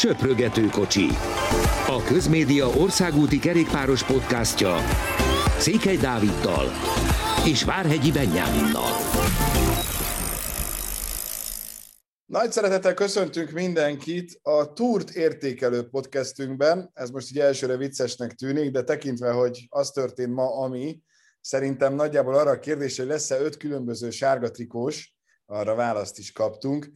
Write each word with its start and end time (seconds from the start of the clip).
Söprögető 0.00 0.66
kocsi. 0.66 1.06
A 1.86 2.02
Közmédia 2.06 2.66
országúti 2.66 3.38
kerékpáros 3.38 4.04
podcastja 4.04 4.76
Székely 5.58 5.96
Dáviddal 5.96 6.66
és 7.46 7.64
Várhegyi 7.64 8.12
Benyáminnal. 8.12 8.90
Nagy 12.26 12.52
szeretettel 12.52 12.94
köszöntünk 12.94 13.50
mindenkit 13.50 14.38
a 14.42 14.72
Túrt 14.72 15.10
értékelő 15.10 15.88
podcastünkben. 15.88 16.90
Ez 16.94 17.10
most 17.10 17.30
így 17.30 17.38
elsőre 17.38 17.76
viccesnek 17.76 18.32
tűnik, 18.32 18.70
de 18.70 18.82
tekintve, 18.82 19.30
hogy 19.30 19.66
az 19.68 19.90
történt 19.90 20.34
ma, 20.34 20.56
ami, 20.56 21.00
szerintem 21.40 21.94
nagyjából 21.94 22.34
arra 22.34 22.50
a 22.50 22.58
kérdés, 22.58 22.98
hogy 22.98 23.06
lesz-e 23.06 23.40
öt 23.40 23.56
különböző 23.56 24.10
sárga 24.10 24.50
trikós, 24.50 25.14
arra 25.46 25.74
választ 25.74 26.18
is 26.18 26.32
kaptunk. 26.32 26.86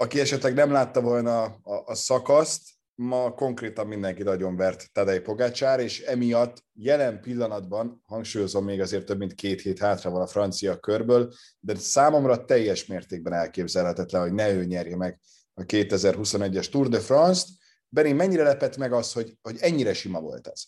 Aki 0.00 0.20
esetleg 0.20 0.54
nem 0.54 0.70
látta 0.70 1.00
volna 1.00 1.42
a, 1.42 1.82
a, 1.86 1.94
szakaszt, 1.94 2.68
ma 2.94 3.34
konkrétan 3.34 3.86
mindenki 3.86 4.22
nagyon 4.22 4.56
vert 4.56 4.92
Tadej 4.92 5.20
Pogácsár, 5.20 5.80
és 5.80 6.00
emiatt 6.00 6.64
jelen 6.72 7.20
pillanatban, 7.20 8.02
hangsúlyozom 8.06 8.64
még 8.64 8.80
azért 8.80 9.04
több 9.04 9.18
mint 9.18 9.34
két 9.34 9.60
hét 9.60 9.78
hátra 9.78 10.10
van 10.10 10.20
a 10.20 10.26
francia 10.26 10.78
körből, 10.78 11.32
de 11.60 11.74
számomra 11.74 12.44
teljes 12.44 12.86
mértékben 12.86 13.32
elképzelhetetlen, 13.32 14.22
hogy 14.22 14.32
ne 14.32 14.52
ő 14.52 14.64
nyerje 14.64 14.96
meg 14.96 15.20
a 15.54 15.62
2021-es 15.62 16.68
Tour 16.68 16.88
de 16.88 17.00
France-t. 17.00 17.48
Beni, 17.88 18.12
mennyire 18.12 18.42
lepett 18.42 18.76
meg 18.76 18.92
az, 18.92 19.12
hogy, 19.12 19.38
hogy 19.42 19.56
ennyire 19.60 19.92
sima 19.94 20.20
volt 20.20 20.46
ez? 20.46 20.62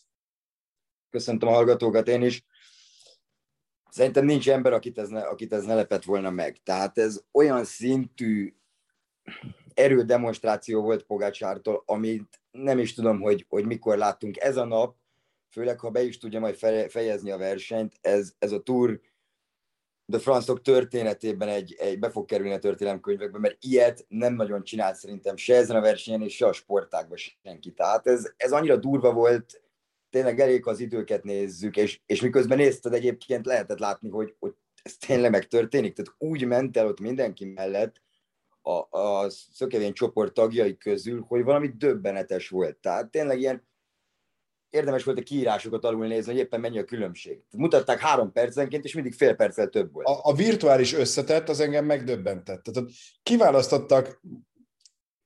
Köszöntöm 1.10 1.48
a 1.48 1.52
hallgatókat 1.52 2.08
én 2.08 2.22
is. 2.22 2.44
Szerintem 3.91 4.24
nincs 4.24 4.50
ember, 4.50 4.72
akit 4.72 4.98
ez, 4.98 5.08
ne, 5.08 5.20
akit 5.20 5.52
ez 5.52 5.64
ne 5.64 5.74
lepett 5.74 6.05
volna 6.05 6.30
meg. 6.30 6.60
Tehát 6.62 6.98
ez 6.98 7.20
olyan 7.33 7.64
szintű 7.64 8.55
erődemonstráció 9.74 10.82
volt 10.82 11.02
Pogácsártól, 11.02 11.82
amit 11.86 12.40
nem 12.50 12.78
is 12.78 12.94
tudom, 12.94 13.20
hogy, 13.20 13.46
hogy 13.48 13.66
mikor 13.66 13.96
láttunk. 13.96 14.36
Ez 14.40 14.56
a 14.56 14.64
nap, 14.64 14.97
főleg 15.50 15.80
ha 15.80 15.91
be 15.91 16.02
is 16.02 16.19
tudja 16.19 16.41
majd 16.41 16.56
fejezni 16.88 17.30
a 17.30 17.38
versenyt, 17.38 17.94
ez, 18.00 18.32
ez 18.38 18.52
a 18.52 18.62
Tour 18.62 19.00
de 20.12 20.19
francok 20.19 20.62
történetében 20.62 21.48
egy, 21.48 21.77
egy, 21.78 21.98
be 21.98 22.10
fog 22.10 22.24
kerülni 22.24 22.52
a 22.52 22.58
történelemkönyvekbe, 22.58 23.38
mert 23.38 23.56
ilyet 23.60 24.05
nem 24.08 24.34
nagyon 24.34 24.64
csinált 24.64 24.97
szerintem 24.97 25.36
se 25.36 25.54
ezen 25.54 25.77
a 25.77 25.80
versenyen, 25.80 26.22
és 26.22 26.36
se 26.36 26.47
a 26.47 26.52
sportágban 26.52 27.19
senki. 27.42 27.72
Tehát 27.72 28.06
ez, 28.06 28.32
ez 28.36 28.52
annyira 28.52 28.77
durva 28.77 29.12
volt, 29.12 29.62
tényleg 30.10 30.41
elég 30.41 30.66
az 30.66 30.80
időket 30.80 31.25
nézzük, 31.25 31.77
és, 31.77 32.00
és 32.06 32.20
miközben 32.20 32.58
nézted 32.58 32.92
egyébként 32.92 33.47
lehetett 33.47 33.78
látni, 33.78 34.08
hogy, 34.08 34.34
hogy 34.38 34.54
ez 34.82 34.97
tényleg 34.97 35.30
megtörténik. 35.30 35.94
Tehát 35.94 36.14
úgy 36.19 36.44
ment 36.44 36.77
el 36.77 36.86
ott 36.86 37.00
mindenki 37.00 37.44
mellett, 37.44 38.02
a, 38.62 38.98
a 38.98 39.30
szökevény 39.30 39.92
csoport 39.92 40.34
tagjai 40.34 40.77
közül, 40.77 41.24
hogy 41.28 41.42
valami 41.42 41.68
döbbenetes 41.77 42.48
volt. 42.48 42.77
Tehát 42.77 43.10
tényleg 43.10 43.41
ilyen 43.41 43.70
érdemes 44.70 45.04
volt 45.04 45.19
a 45.19 45.22
kiírásokat 45.22 45.84
alul 45.84 46.06
nézni, 46.06 46.32
hogy 46.32 46.41
éppen 46.41 46.60
mennyi 46.60 46.78
a 46.78 46.84
különbség. 46.84 47.42
Mutatták 47.50 47.98
három 47.98 48.32
percenként, 48.32 48.84
és 48.84 48.94
mindig 48.94 49.14
fél 49.14 49.34
perccel 49.34 49.69
több 49.69 49.92
volt. 49.92 50.06
A, 50.06 50.20
a 50.22 50.34
virtuális 50.34 50.94
összetett 50.94 51.48
az 51.48 51.60
engem 51.60 51.84
megdöbbentett. 51.84 52.62
Tehát 52.62 52.91
kiválasztottak 53.22 54.20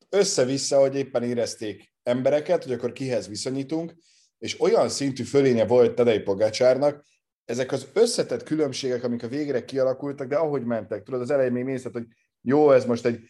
össze-vissza, 0.09 0.81
hogy 0.81 0.97
éppen 0.97 1.23
érezték 1.23 1.95
embereket, 2.03 2.65
hogy 2.65 2.73
akkor 2.73 2.93
kihez 2.93 3.28
viszonyítunk, 3.28 3.95
és 4.39 4.61
olyan 4.61 4.89
szintű 4.89 5.23
fölénye 5.23 5.67
volt 5.67 5.95
Tadej 5.95 6.23
Pogácsárnak, 6.23 7.05
ezek 7.45 7.73
az 7.73 7.89
összetett 7.93 8.43
különbségek, 8.43 9.05
amik 9.05 9.23
a 9.23 9.28
végre 9.28 9.65
kialakultak, 9.65 10.28
de 10.28 10.37
ahogy 10.37 10.65
mentek, 10.65 11.03
tudod, 11.03 11.21
az 11.21 11.31
elején 11.31 11.53
még 11.53 11.65
nézted, 11.65 11.93
hogy 11.93 12.06
jó, 12.47 12.71
ez 12.71 12.85
most 12.85 13.07
egy 13.07 13.21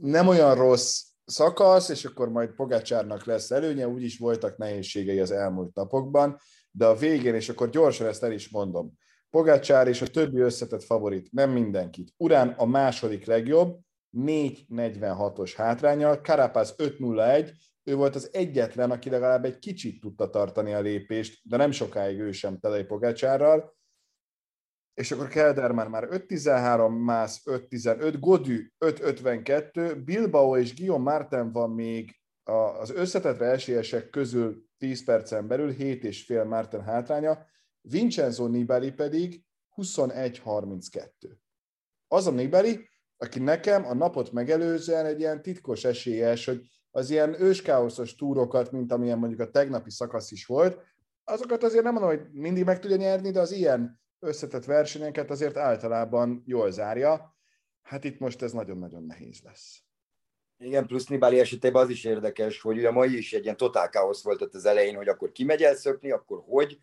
nem 0.00 0.28
olyan 0.28 0.54
rossz 0.54 1.02
szakasz, 1.24 1.88
és 1.88 2.04
akkor 2.04 2.28
majd 2.28 2.50
Pogácsárnak 2.50 3.24
lesz 3.24 3.50
előnye, 3.50 3.88
úgyis 3.88 4.18
voltak 4.18 4.56
nehézségei 4.56 5.20
az 5.20 5.30
elmúlt 5.30 5.74
napokban, 5.74 6.38
de 6.70 6.86
a 6.86 6.96
végén, 6.96 7.34
és 7.34 7.48
akkor 7.48 7.70
gyorsan 7.70 8.06
ezt 8.06 8.22
el 8.22 8.32
is 8.32 8.48
mondom, 8.48 8.92
Pogácsár 9.30 9.88
és 9.88 10.02
a 10.02 10.06
többi 10.06 10.40
összetett 10.40 10.82
favorit, 10.82 11.32
nem 11.32 11.50
mindenkit. 11.50 12.12
Urán 12.16 12.48
a 12.48 12.64
második 12.64 13.24
legjobb, 13.24 13.78
4.46-os 14.16 15.52
hátrányal, 15.56 16.20
Karapász 16.20 16.74
5.01, 16.76 17.50
ő 17.82 17.94
volt 17.94 18.14
az 18.14 18.28
egyetlen, 18.32 18.90
aki 18.90 19.10
legalább 19.10 19.44
egy 19.44 19.58
kicsit 19.58 20.00
tudta 20.00 20.30
tartani 20.30 20.72
a 20.72 20.80
lépést, 20.80 21.40
de 21.42 21.56
nem 21.56 21.70
sokáig 21.70 22.18
ő 22.18 22.32
sem 22.32 22.58
Tadej 22.58 22.84
Pogácsárral, 22.84 23.74
és 24.94 25.10
akkor 25.10 25.28
Kelderman 25.28 25.90
már 25.90 26.08
5-13, 26.10 27.04
Mász 27.04 27.42
5-15, 27.44 28.16
Godű 28.20 28.70
5-52, 28.78 30.00
Bilbao 30.04 30.56
és 30.56 30.74
Guillaume 30.74 31.10
Martin 31.10 31.52
van 31.52 31.70
még 31.70 32.16
az 32.78 32.90
összetetre 32.90 33.46
esélyesek 33.46 34.10
közül 34.10 34.64
10 34.78 35.04
percen 35.04 35.46
belül, 35.46 35.70
7 35.70 36.04
és 36.04 36.24
fél 36.24 36.44
Martin 36.44 36.82
hátránya, 36.82 37.46
Vincenzo 37.80 38.46
Nibali 38.46 38.92
pedig 38.92 39.44
21-32. 39.76 41.08
Az 42.08 42.26
a 42.26 42.30
Nibali, 42.30 42.88
aki 43.16 43.38
nekem 43.38 43.86
a 43.86 43.94
napot 43.94 44.32
megelőzően 44.32 45.06
egy 45.06 45.20
ilyen 45.20 45.42
titkos 45.42 45.84
esélyes, 45.84 46.44
hogy 46.44 46.60
az 46.90 47.10
ilyen 47.10 47.42
őskáoszos 47.42 48.14
túrokat, 48.14 48.72
mint 48.72 48.92
amilyen 48.92 49.18
mondjuk 49.18 49.40
a 49.40 49.50
tegnapi 49.50 49.90
szakasz 49.90 50.30
is 50.30 50.46
volt, 50.46 50.82
azokat 51.24 51.62
azért 51.62 51.84
nem 51.84 51.92
mondom, 51.92 52.10
hogy 52.10 52.28
mindig 52.32 52.64
meg 52.64 52.78
tudja 52.80 52.96
nyerni, 52.96 53.30
de 53.30 53.40
az 53.40 53.52
ilyen 53.52 54.02
összetett 54.18 54.64
versenyeket 54.64 55.30
azért 55.30 55.56
általában 55.56 56.42
jól 56.46 56.70
zárja. 56.70 57.36
Hát 57.82 58.04
itt 58.04 58.18
most 58.18 58.42
ez 58.42 58.52
nagyon-nagyon 58.52 59.04
nehéz 59.04 59.40
lesz. 59.42 59.82
Igen, 60.58 60.86
plusz 60.86 61.06
Nibali 61.06 61.38
esetében 61.38 61.82
az 61.82 61.88
is 61.88 62.04
érdekes, 62.04 62.60
hogy 62.60 62.76
ugye 62.76 62.90
mai 62.90 63.16
is 63.16 63.32
egy 63.32 63.44
ilyen 63.44 63.56
totál 63.56 63.88
káosz 63.88 64.22
volt 64.22 64.42
ott 64.42 64.54
az 64.54 64.64
elején, 64.64 64.96
hogy 64.96 65.08
akkor 65.08 65.32
ki 65.32 65.44
megy 65.44 65.62
el 65.62 65.74
szökni, 65.74 66.10
akkor 66.10 66.42
hogy. 66.46 66.80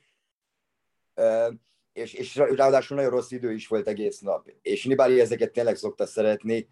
És, 1.94 2.14
és 2.14 2.36
ráadásul 2.36 2.96
nagyon 2.96 3.12
rossz 3.12 3.32
idő 3.32 3.54
is 3.54 3.68
volt 3.68 3.88
egész 3.88 4.20
nap. 4.20 4.48
És 4.62 4.86
Nibali 4.86 5.20
ezeket 5.20 5.52
tényleg 5.52 5.76
szokta 5.76 6.06
szeretni, 6.06 6.70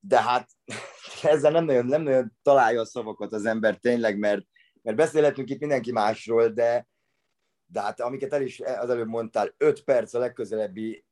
de 0.00 0.22
hát 0.22 0.50
ezzel 1.22 1.50
nem 1.50 1.64
nagyon, 1.64 1.86
nem 1.86 2.02
nagyon 2.02 2.36
találja 2.42 2.80
a 2.80 2.84
szavakat 2.84 3.32
az 3.32 3.44
ember 3.44 3.76
tényleg, 3.76 4.18
mert, 4.18 4.42
mert 4.82 4.96
beszélhetünk 4.96 5.50
itt 5.50 5.60
mindenki 5.60 5.92
másról, 5.92 6.48
de, 6.48 6.88
de 7.72 7.80
hát 7.80 8.00
amiket 8.00 8.32
el 8.32 8.42
is 8.42 8.60
az 8.60 8.90
előbb 8.90 9.08
mondtál, 9.08 9.54
5 9.56 9.84
perc 9.84 10.14
a 10.14 10.18
legközelebbi 10.18 11.04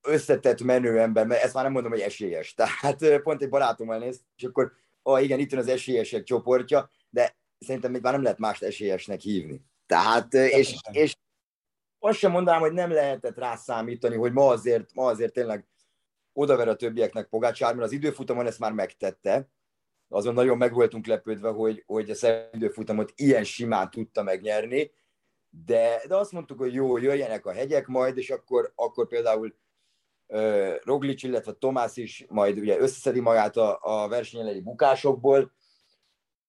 összetett 0.00 0.62
menő 0.62 1.00
ember, 1.00 1.26
mert 1.26 1.42
ezt 1.42 1.54
már 1.54 1.64
nem 1.64 1.72
mondom, 1.72 1.92
hogy 1.92 2.00
esélyes. 2.00 2.54
Tehát 2.54 3.22
pont 3.22 3.42
egy 3.42 3.48
barátommal 3.48 3.98
néz, 3.98 4.20
és 4.36 4.44
akkor, 4.44 4.72
ah, 5.02 5.22
igen, 5.22 5.38
itt 5.38 5.50
van 5.50 5.60
az 5.60 5.68
esélyesek 5.68 6.22
csoportja, 6.22 6.90
de 7.10 7.36
szerintem 7.58 7.90
még 7.90 8.02
már 8.02 8.12
nem 8.12 8.22
lehet 8.22 8.38
mást 8.38 8.62
esélyesnek 8.62 9.20
hívni. 9.20 9.64
Tehát, 9.86 10.34
és, 10.34 10.76
és 10.90 11.16
azt 11.98 12.18
sem 12.18 12.30
mondanám, 12.30 12.60
hogy 12.60 12.72
nem 12.72 12.90
lehetett 12.90 13.38
rá 13.38 13.56
számítani, 13.56 14.16
hogy 14.16 14.32
ma 14.32 14.48
azért, 14.48 14.94
ma 14.94 15.06
azért 15.06 15.32
tényleg 15.32 15.66
odaver 16.32 16.68
a 16.68 16.76
többieknek 16.76 17.28
Pogácsár, 17.28 17.74
mert 17.74 17.86
az 17.86 17.92
időfutamon 17.92 18.46
ezt 18.46 18.58
már 18.58 18.72
megtette, 18.72 19.48
azon 20.08 20.34
nagyon 20.34 20.56
meg 20.56 20.72
voltunk 20.72 21.06
lepődve, 21.06 21.48
hogy, 21.48 21.82
hogy 21.86 22.10
a 22.10 22.48
időfutamot 22.52 23.12
ilyen 23.14 23.44
simán 23.44 23.90
tudta 23.90 24.22
megnyerni, 24.22 24.90
de, 25.64 26.02
de 26.08 26.16
azt 26.16 26.32
mondtuk, 26.32 26.58
hogy 26.58 26.74
jó, 26.74 26.96
jöjjenek 26.96 27.46
a 27.46 27.52
hegyek 27.52 27.86
majd, 27.86 28.16
és 28.16 28.30
akkor, 28.30 28.72
akkor 28.74 29.08
például 29.08 29.54
uh, 30.26 30.74
Roglic, 30.84 31.22
illetve 31.22 31.52
Tomás 31.52 31.96
is 31.96 32.24
majd 32.28 32.58
ugye 32.58 32.78
összeszedi 32.78 33.20
magát 33.20 33.56
a, 33.56 33.78
a 33.80 34.08
versenyelei 34.08 34.60
bukásokból, 34.60 35.54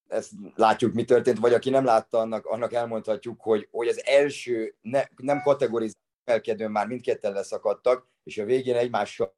ezt 0.07 0.31
látjuk, 0.56 0.94
mi 0.94 1.03
történt, 1.03 1.38
vagy 1.38 1.53
aki 1.53 1.69
nem 1.69 1.85
látta, 1.85 2.19
annak, 2.19 2.45
annak 2.45 2.73
elmondhatjuk, 2.73 3.41
hogy, 3.41 3.68
hogy 3.72 3.88
az 3.88 4.06
első 4.06 4.75
ne, 4.81 5.03
nem 5.16 5.41
kategorizált 5.41 6.06
felkedőn 6.25 6.72
már 6.72 6.88
mindketten 6.88 7.34
leszakadtak, 7.34 8.07
és 8.24 8.38
a 8.38 8.45
végén 8.45 8.75
egymással 8.75 9.35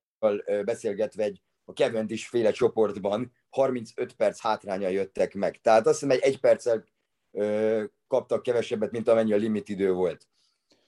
beszélgetve 0.65 1.23
egy 1.23 1.41
a 1.65 1.71
Cavendish 1.71 2.29
féle 2.29 2.51
csoportban 2.51 3.31
35 3.49 4.13
perc 4.13 4.39
hátránya 4.39 4.87
jöttek 4.87 5.33
meg. 5.33 5.61
Tehát 5.61 5.87
azt 5.87 5.99
hiszem, 5.99 6.15
egy 6.15 6.23
egy 6.23 6.39
perccel 6.39 6.75
ö, 6.75 6.98
kaptak 8.07 8.43
kevesebbet, 8.43 8.91
mint 8.91 9.07
amennyi 9.07 9.33
a 9.33 9.37
limit 9.37 9.69
idő 9.69 9.91
volt. 9.91 10.25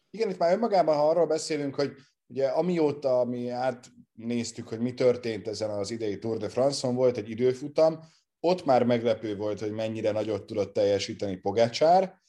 Igen, 0.09 0.29
itt 0.29 0.37
már 0.37 0.53
önmagában, 0.53 0.95
ha 0.95 1.09
arról 1.09 1.27
beszélünk, 1.27 1.75
hogy 1.75 1.91
ugye 2.27 2.47
amióta 2.47 3.25
mi 3.25 3.49
átnéztük, 3.49 4.67
hogy 4.67 4.79
mi 4.79 4.93
történt 4.93 5.47
ezen 5.47 5.69
az 5.69 5.91
idei 5.91 6.17
Tour 6.17 6.37
de 6.37 6.49
France-on, 6.49 6.95
volt 6.95 7.17
egy 7.17 7.29
időfutam, 7.29 7.99
ott 8.39 8.65
már 8.65 8.83
meglepő 8.83 9.35
volt, 9.35 9.59
hogy 9.59 9.71
mennyire 9.71 10.11
nagyot 10.11 10.45
tudott 10.45 10.73
teljesíteni 10.73 11.35
Pogácsár, 11.35 12.19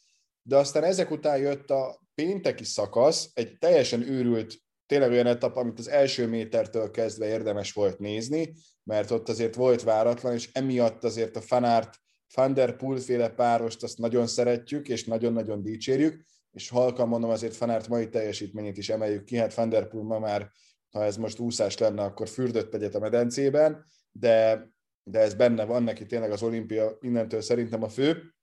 de 0.43 0.57
aztán 0.57 0.85
ezek 0.85 1.11
után 1.11 1.39
jött 1.39 1.71
a 1.71 2.01
pénteki 2.15 2.65
szakasz, 2.65 3.31
egy 3.35 3.59
teljesen 3.59 4.03
őrült, 4.03 4.55
tényleg 4.87 5.11
olyan 5.11 5.27
etap, 5.27 5.57
amit 5.57 5.79
az 5.79 5.89
első 5.89 6.27
métertől 6.27 6.91
kezdve 6.91 7.27
érdemes 7.27 7.73
volt 7.73 7.99
nézni, 7.99 8.53
mert 8.85 9.11
ott 9.11 9.29
azért 9.29 9.55
volt 9.55 9.83
váratlan, 9.83 10.33
és 10.33 10.51
emiatt 10.53 11.05
azért 11.05 11.37
a 11.37 11.41
fanárt 11.41 12.02
van 12.35 12.55
der 12.55 12.77
Poel 12.77 12.99
féle 12.99 13.31
párost 13.31 13.83
azt 13.83 13.99
nagyon 13.99 14.27
szeretjük, 14.27 14.89
és 14.89 15.05
nagyon-nagyon 15.05 15.63
dicsérjük, 15.63 16.25
és 16.51 16.69
halkan 16.69 17.09
mondom, 17.09 17.31
azért 17.31 17.57
Fanárt 17.57 17.89
mai 17.89 18.09
teljesítményét 18.09 18.77
is 18.77 18.89
emeljük 18.89 19.25
ki, 19.25 19.37
hát 19.37 19.55
Van 19.55 19.69
der 19.69 19.89
ma 19.93 20.19
már, 20.19 20.51
ha 20.91 21.05
ez 21.05 21.17
most 21.17 21.39
úszás 21.39 21.79
lenne, 21.79 22.03
akkor 22.03 22.29
fürdött 22.29 22.75
egyet 22.75 22.95
a 22.95 22.99
medencében, 22.99 23.85
de 24.11 24.71
de 25.05 25.19
ez 25.19 25.35
benne 25.35 25.65
van, 25.65 25.83
neki 25.83 26.07
tényleg 26.07 26.31
az 26.31 26.43
olimpia 26.43 26.99
innentől 27.01 27.41
szerintem 27.41 27.83
a 27.83 27.89
fő. 27.89 28.35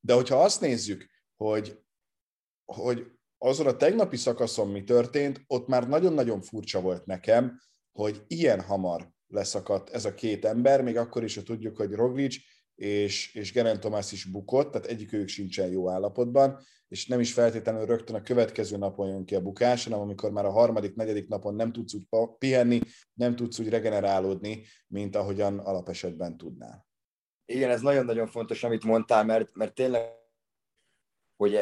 De 0.00 0.14
hogyha 0.14 0.42
azt 0.42 0.60
nézzük, 0.60 1.06
hogy, 1.36 1.78
hogy 2.64 3.06
azon 3.38 3.66
a 3.66 3.76
tegnapi 3.76 4.16
szakaszon 4.16 4.68
mi 4.68 4.84
történt, 4.84 5.40
ott 5.46 5.66
már 5.66 5.88
nagyon-nagyon 5.88 6.40
furcsa 6.40 6.80
volt 6.80 7.06
nekem, 7.06 7.60
hogy 7.92 8.24
ilyen 8.26 8.60
hamar 8.60 9.10
leszakadt 9.26 9.90
ez 9.90 10.04
a 10.04 10.14
két 10.14 10.44
ember, 10.44 10.82
még 10.82 10.96
akkor 10.96 11.24
is, 11.24 11.34
hogy 11.34 11.44
tudjuk, 11.44 11.76
hogy 11.76 11.92
Roglic 11.92 12.36
és, 12.74 13.34
és 13.34 13.52
Geren 13.52 13.80
Tomás 13.80 14.12
is 14.12 14.24
bukott, 14.24 14.72
tehát 14.72 14.86
egyikőjük 14.86 15.28
sincsen 15.28 15.70
jó 15.70 15.90
állapotban, 15.90 16.58
és 16.88 17.06
nem 17.06 17.20
is 17.20 17.32
feltétlenül 17.32 17.86
rögtön 17.86 18.16
a 18.16 18.22
következő 18.22 18.76
napon 18.76 19.08
jön 19.08 19.24
ki 19.24 19.34
a 19.34 19.40
bukás, 19.40 19.84
hanem 19.84 20.00
amikor 20.00 20.30
már 20.30 20.44
a 20.44 20.50
harmadik, 20.50 20.94
negyedik 20.94 21.28
napon 21.28 21.54
nem 21.54 21.72
tudsz 21.72 21.94
úgy 21.94 22.06
pihenni, 22.38 22.80
nem 23.14 23.36
tudsz 23.36 23.58
úgy 23.58 23.68
regenerálódni, 23.68 24.64
mint 24.86 25.16
ahogyan 25.16 25.58
alapesetben 25.58 26.36
tudnál. 26.36 26.86
Igen, 27.44 27.70
ez 27.70 27.80
nagyon-nagyon 27.80 28.26
fontos, 28.26 28.64
amit 28.64 28.84
mondtál, 28.84 29.24
mert, 29.24 29.54
mert 29.54 29.74
tényleg, 29.74 30.02
hogy 31.36 31.54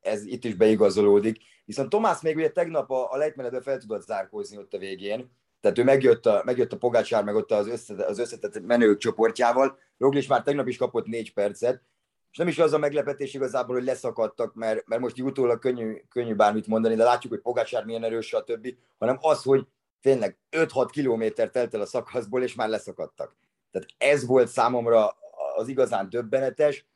ez 0.00 0.24
itt 0.24 0.44
is 0.44 0.54
beigazolódik. 0.54 1.38
Viszont 1.64 1.88
Tomás 1.88 2.20
még 2.20 2.36
ugye 2.36 2.50
tegnap 2.50 2.90
a, 2.90 3.12
a 3.12 3.16
lejtmenetben 3.16 3.62
fel 3.62 3.78
tudott 3.78 4.02
zárkózni 4.02 4.56
ott 4.56 4.74
a 4.74 4.78
végén, 4.78 5.30
tehát 5.60 5.78
ő 5.78 5.84
megjött 5.84 6.26
a, 6.26 6.42
megjött 6.44 6.72
a 6.72 6.76
Pogácsár, 6.76 7.24
meg 7.24 7.34
ott 7.34 7.50
az, 7.50 7.68
össze, 7.68 8.04
az 8.04 8.18
összetett 8.18 8.66
menők 8.66 8.98
csoportjával. 8.98 9.78
Roglic 9.98 10.28
már 10.28 10.42
tegnap 10.42 10.68
is 10.68 10.76
kapott 10.76 11.06
négy 11.06 11.32
percet, 11.32 11.82
és 12.30 12.36
nem 12.36 12.48
is 12.48 12.58
az 12.58 12.72
a 12.72 12.78
meglepetés 12.78 13.34
igazából, 13.34 13.74
hogy 13.74 13.84
leszakadtak, 13.84 14.54
mert, 14.54 14.86
mert 14.86 15.00
most 15.00 15.20
utólag 15.20 15.58
könnyű, 15.58 16.02
könnyű 16.08 16.34
bármit 16.34 16.66
mondani, 16.66 16.94
de 16.94 17.04
látjuk, 17.04 17.32
hogy 17.32 17.42
Pogácsár 17.42 17.84
milyen 17.84 18.04
erős, 18.04 18.32
a 18.32 18.44
többi, 18.44 18.78
hanem 18.98 19.18
az, 19.20 19.42
hogy 19.42 19.66
tényleg 20.00 20.38
5-6 20.50 20.88
kilométer 20.90 21.50
telt 21.50 21.74
el 21.74 21.80
a 21.80 21.86
szakaszból, 21.86 22.42
és 22.42 22.54
már 22.54 22.68
leszakadtak. 22.68 23.36
Tehát 23.70 23.88
ez 23.98 24.26
volt 24.26 24.48
számomra 24.48 25.16
az 25.56 25.68
igazán 25.68 26.08
döbbenetes. 26.10 26.86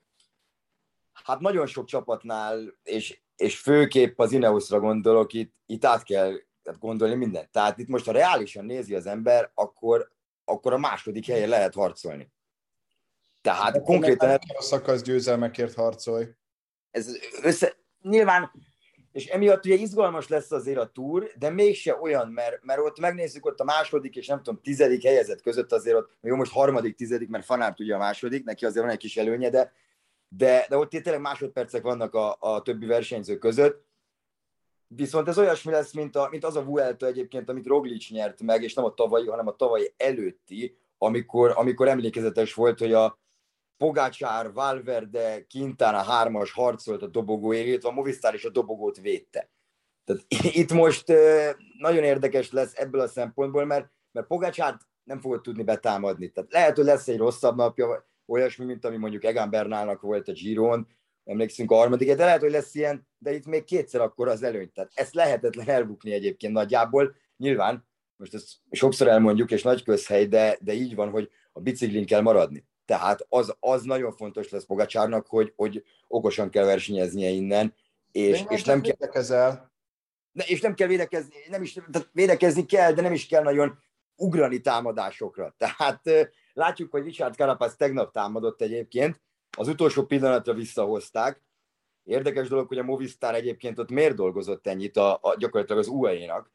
Hát 1.13 1.41
nagyon 1.41 1.67
sok 1.67 1.87
csapatnál, 1.87 2.75
és, 2.83 3.21
és 3.37 3.59
főképp 3.59 4.19
az 4.19 4.33
Ineosra 4.33 4.81
gondolok, 4.81 5.33
itt, 5.33 5.55
itt 5.67 5.85
át 5.85 6.03
kell 6.03 6.35
tehát 6.63 6.81
gondolni 6.81 7.15
mindent. 7.15 7.51
Tehát 7.51 7.79
itt 7.79 7.89
most, 7.89 8.05
ha 8.05 8.13
reálisan 8.13 8.65
nézi 8.65 8.95
az 8.95 9.07
ember, 9.07 9.51
akkor, 9.55 10.13
akkor 10.45 10.73
a 10.73 10.79
második 10.79 11.27
helyen 11.27 11.49
lehet 11.49 11.75
harcolni. 11.75 12.33
Tehát 13.41 13.73
De 13.73 13.81
konkrétan... 13.81 14.39
A 14.57 14.63
szakasz 14.63 15.03
győzelmekért 15.03 15.75
harcolj. 15.75 16.29
Ez 16.91 17.17
össze, 17.43 17.77
nyilván, 18.03 18.51
és 19.13 19.27
emiatt 19.27 19.65
ugye 19.65 19.75
izgalmas 19.75 20.29
lesz 20.29 20.51
azért 20.51 20.79
a 20.79 20.91
túr, 20.91 21.33
de 21.39 21.51
mégse 21.51 21.97
olyan, 22.01 22.29
mert, 22.29 22.63
mert 22.63 22.81
ott 22.81 22.99
megnézzük 22.99 23.47
ott 23.47 23.61
a 23.61 23.65
második 23.65 24.17
és 24.17 24.27
nem 24.27 24.43
tudom, 24.43 24.61
tizedik 24.63 25.03
helyezett 25.03 25.41
között 25.41 25.73
azért 25.73 25.97
ott, 25.97 26.17
jó 26.21 26.37
most 26.37 26.53
harmadik, 26.53 26.97
tizedik, 26.97 27.29
mert 27.29 27.45
Fanárt 27.45 27.81
ugye 27.81 27.95
a 27.95 27.99
második, 27.99 28.45
neki 28.45 28.65
azért 28.65 28.85
van 28.85 28.95
egy 28.95 29.01
kis 29.01 29.17
előnye, 29.17 29.51
de, 29.51 29.73
de, 30.29 30.67
de 30.69 30.77
ott 30.77 30.91
tényleg 30.91 31.21
másodpercek 31.21 31.83
vannak 31.83 32.15
a, 32.15 32.37
a 32.41 32.63
többi 32.63 32.87
versenyző 32.87 33.39
között, 33.39 33.85
Viszont 34.95 35.29
ez 35.29 35.39
olyasmi 35.39 35.73
lesz, 35.73 35.93
mint, 35.93 36.17
a, 36.17 36.29
mint 36.31 36.45
az 36.45 36.57
a 36.57 36.65
Vuelta 36.65 37.07
egyébként, 37.07 37.49
amit 37.49 37.67
Roglic 37.67 38.11
nyert 38.11 38.43
meg, 38.43 38.63
és 38.63 38.75
nem 38.75 38.85
a 38.85 38.95
tavalyi, 38.95 39.27
hanem 39.27 39.47
a 39.47 39.57
tavalyi 39.57 39.95
előtti, 39.97 40.77
amikor, 40.99 41.53
amikor 41.57 41.89
emlékezetes 41.89 42.55
volt, 42.55 42.79
hogy 42.79 42.93
a 42.93 43.21
Pogácsár, 43.77 44.53
Valverde, 44.53 45.47
Quintana 45.47 46.03
hármas 46.03 46.53
harcolt 46.53 47.03
a 47.03 47.07
dobogó 47.07 47.53
élét, 47.53 47.85
a 47.85 47.91
Movistar 47.91 48.35
is 48.35 48.45
a 48.45 48.51
dobogót 48.51 49.01
védte. 49.01 49.51
Tehát 50.05 50.25
itt 50.57 50.73
most 50.73 51.05
nagyon 51.79 52.05
érdekes 52.05 52.53
lesz 52.53 52.73
ebből 52.75 53.01
a 53.01 53.09
szempontból, 53.09 53.65
mert, 53.65 53.91
mert 54.13 54.27
Pogácsárt 54.27 54.81
nem 55.05 55.21
fogod 55.21 55.41
tudni 55.41 55.63
betámadni. 55.63 56.31
Tehát 56.31 56.53
lehet, 56.53 56.77
hogy 56.77 56.85
lesz 56.85 57.09
egy 57.09 57.19
rosszabb 57.19 57.57
napja, 57.57 58.07
olyasmi, 58.27 58.65
mint 58.65 58.85
ami 58.85 58.97
mondjuk 58.97 59.25
Egan 59.25 59.51
Bernálnak 59.51 60.01
volt 60.01 60.29
a 60.29 60.33
Giron, 60.33 60.89
emlékszünk 61.25 61.71
a 61.71 61.75
harmadik, 61.75 62.15
de 62.15 62.25
lehet, 62.25 62.41
hogy 62.41 62.51
lesz 62.51 62.75
ilyen, 62.75 63.09
de 63.19 63.35
itt 63.35 63.47
még 63.47 63.65
kétszer 63.65 64.01
akkor 64.01 64.29
az 64.29 64.43
előny. 64.43 64.73
Tehát 64.73 64.91
ezt 64.95 65.15
lehetetlen 65.15 65.69
elbukni 65.69 66.13
egyébként 66.13 66.53
nagyjából. 66.53 67.17
Nyilván, 67.37 67.87
most 68.17 68.35
ezt 68.35 68.49
sokszor 68.71 69.09
elmondjuk, 69.09 69.51
és 69.51 69.63
nagy 69.63 69.83
közhely, 69.83 70.27
de, 70.27 70.59
de 70.61 70.73
így 70.73 70.95
van, 70.95 71.11
hogy 71.11 71.31
a 71.53 71.61
biciklin 71.61 72.07
kell 72.07 72.21
maradni. 72.21 72.65
Tehát 72.85 73.27
az, 73.29 73.57
az 73.61 73.83
nagyon 73.83 74.13
fontos 74.13 74.49
lesz 74.51 74.65
Pogacsárnak, 74.65 75.27
hogy, 75.27 75.53
hogy 75.57 75.85
okosan 76.09 76.51
kell 76.51 76.65
versenyeznie 76.65 77.29
innen, 77.29 77.75
és, 78.11 78.45
és 78.49 78.65
nem 78.65 78.81
kell... 78.81 78.95
Védekezel. 78.99 79.73
Ne, 80.33 80.45
és 80.45 80.61
nem 80.61 80.75
kell 80.75 80.89
védekezni, 80.89 81.35
nem 81.49 81.63
is, 81.63 81.73
tehát 81.73 82.09
védekezni 82.13 82.67
kell, 82.67 82.93
de 82.93 83.03
nem 83.03 83.13
is 83.13 83.27
kell 83.27 83.43
nagyon 83.43 83.79
ugrani 84.17 84.61
támadásokra. 84.61 85.55
Tehát 85.59 86.03
látjuk, 86.53 86.91
hogy 86.91 87.05
Richard 87.05 87.35
Carapaz 87.35 87.77
tegnap 87.77 88.13
támadott 88.13 88.63
egyébként, 88.63 89.21
az 89.57 89.69
utolsó 89.69 90.05
pillanatra 90.05 90.55
visszahozták. 90.55 91.43
Érdekes 92.05 92.49
dolog, 92.49 92.69
hogy 92.69 92.79
a 92.79 92.83
Movistar 92.83 93.35
egyébként 93.35 93.79
ott 93.79 93.91
miért 93.91 94.15
dolgozott 94.15 94.67
ennyit 94.67 94.97
a, 94.97 95.19
a 95.23 95.37
gyakorlatilag 95.39 95.81
az 95.81 95.89
UAE-nak. 95.89 96.53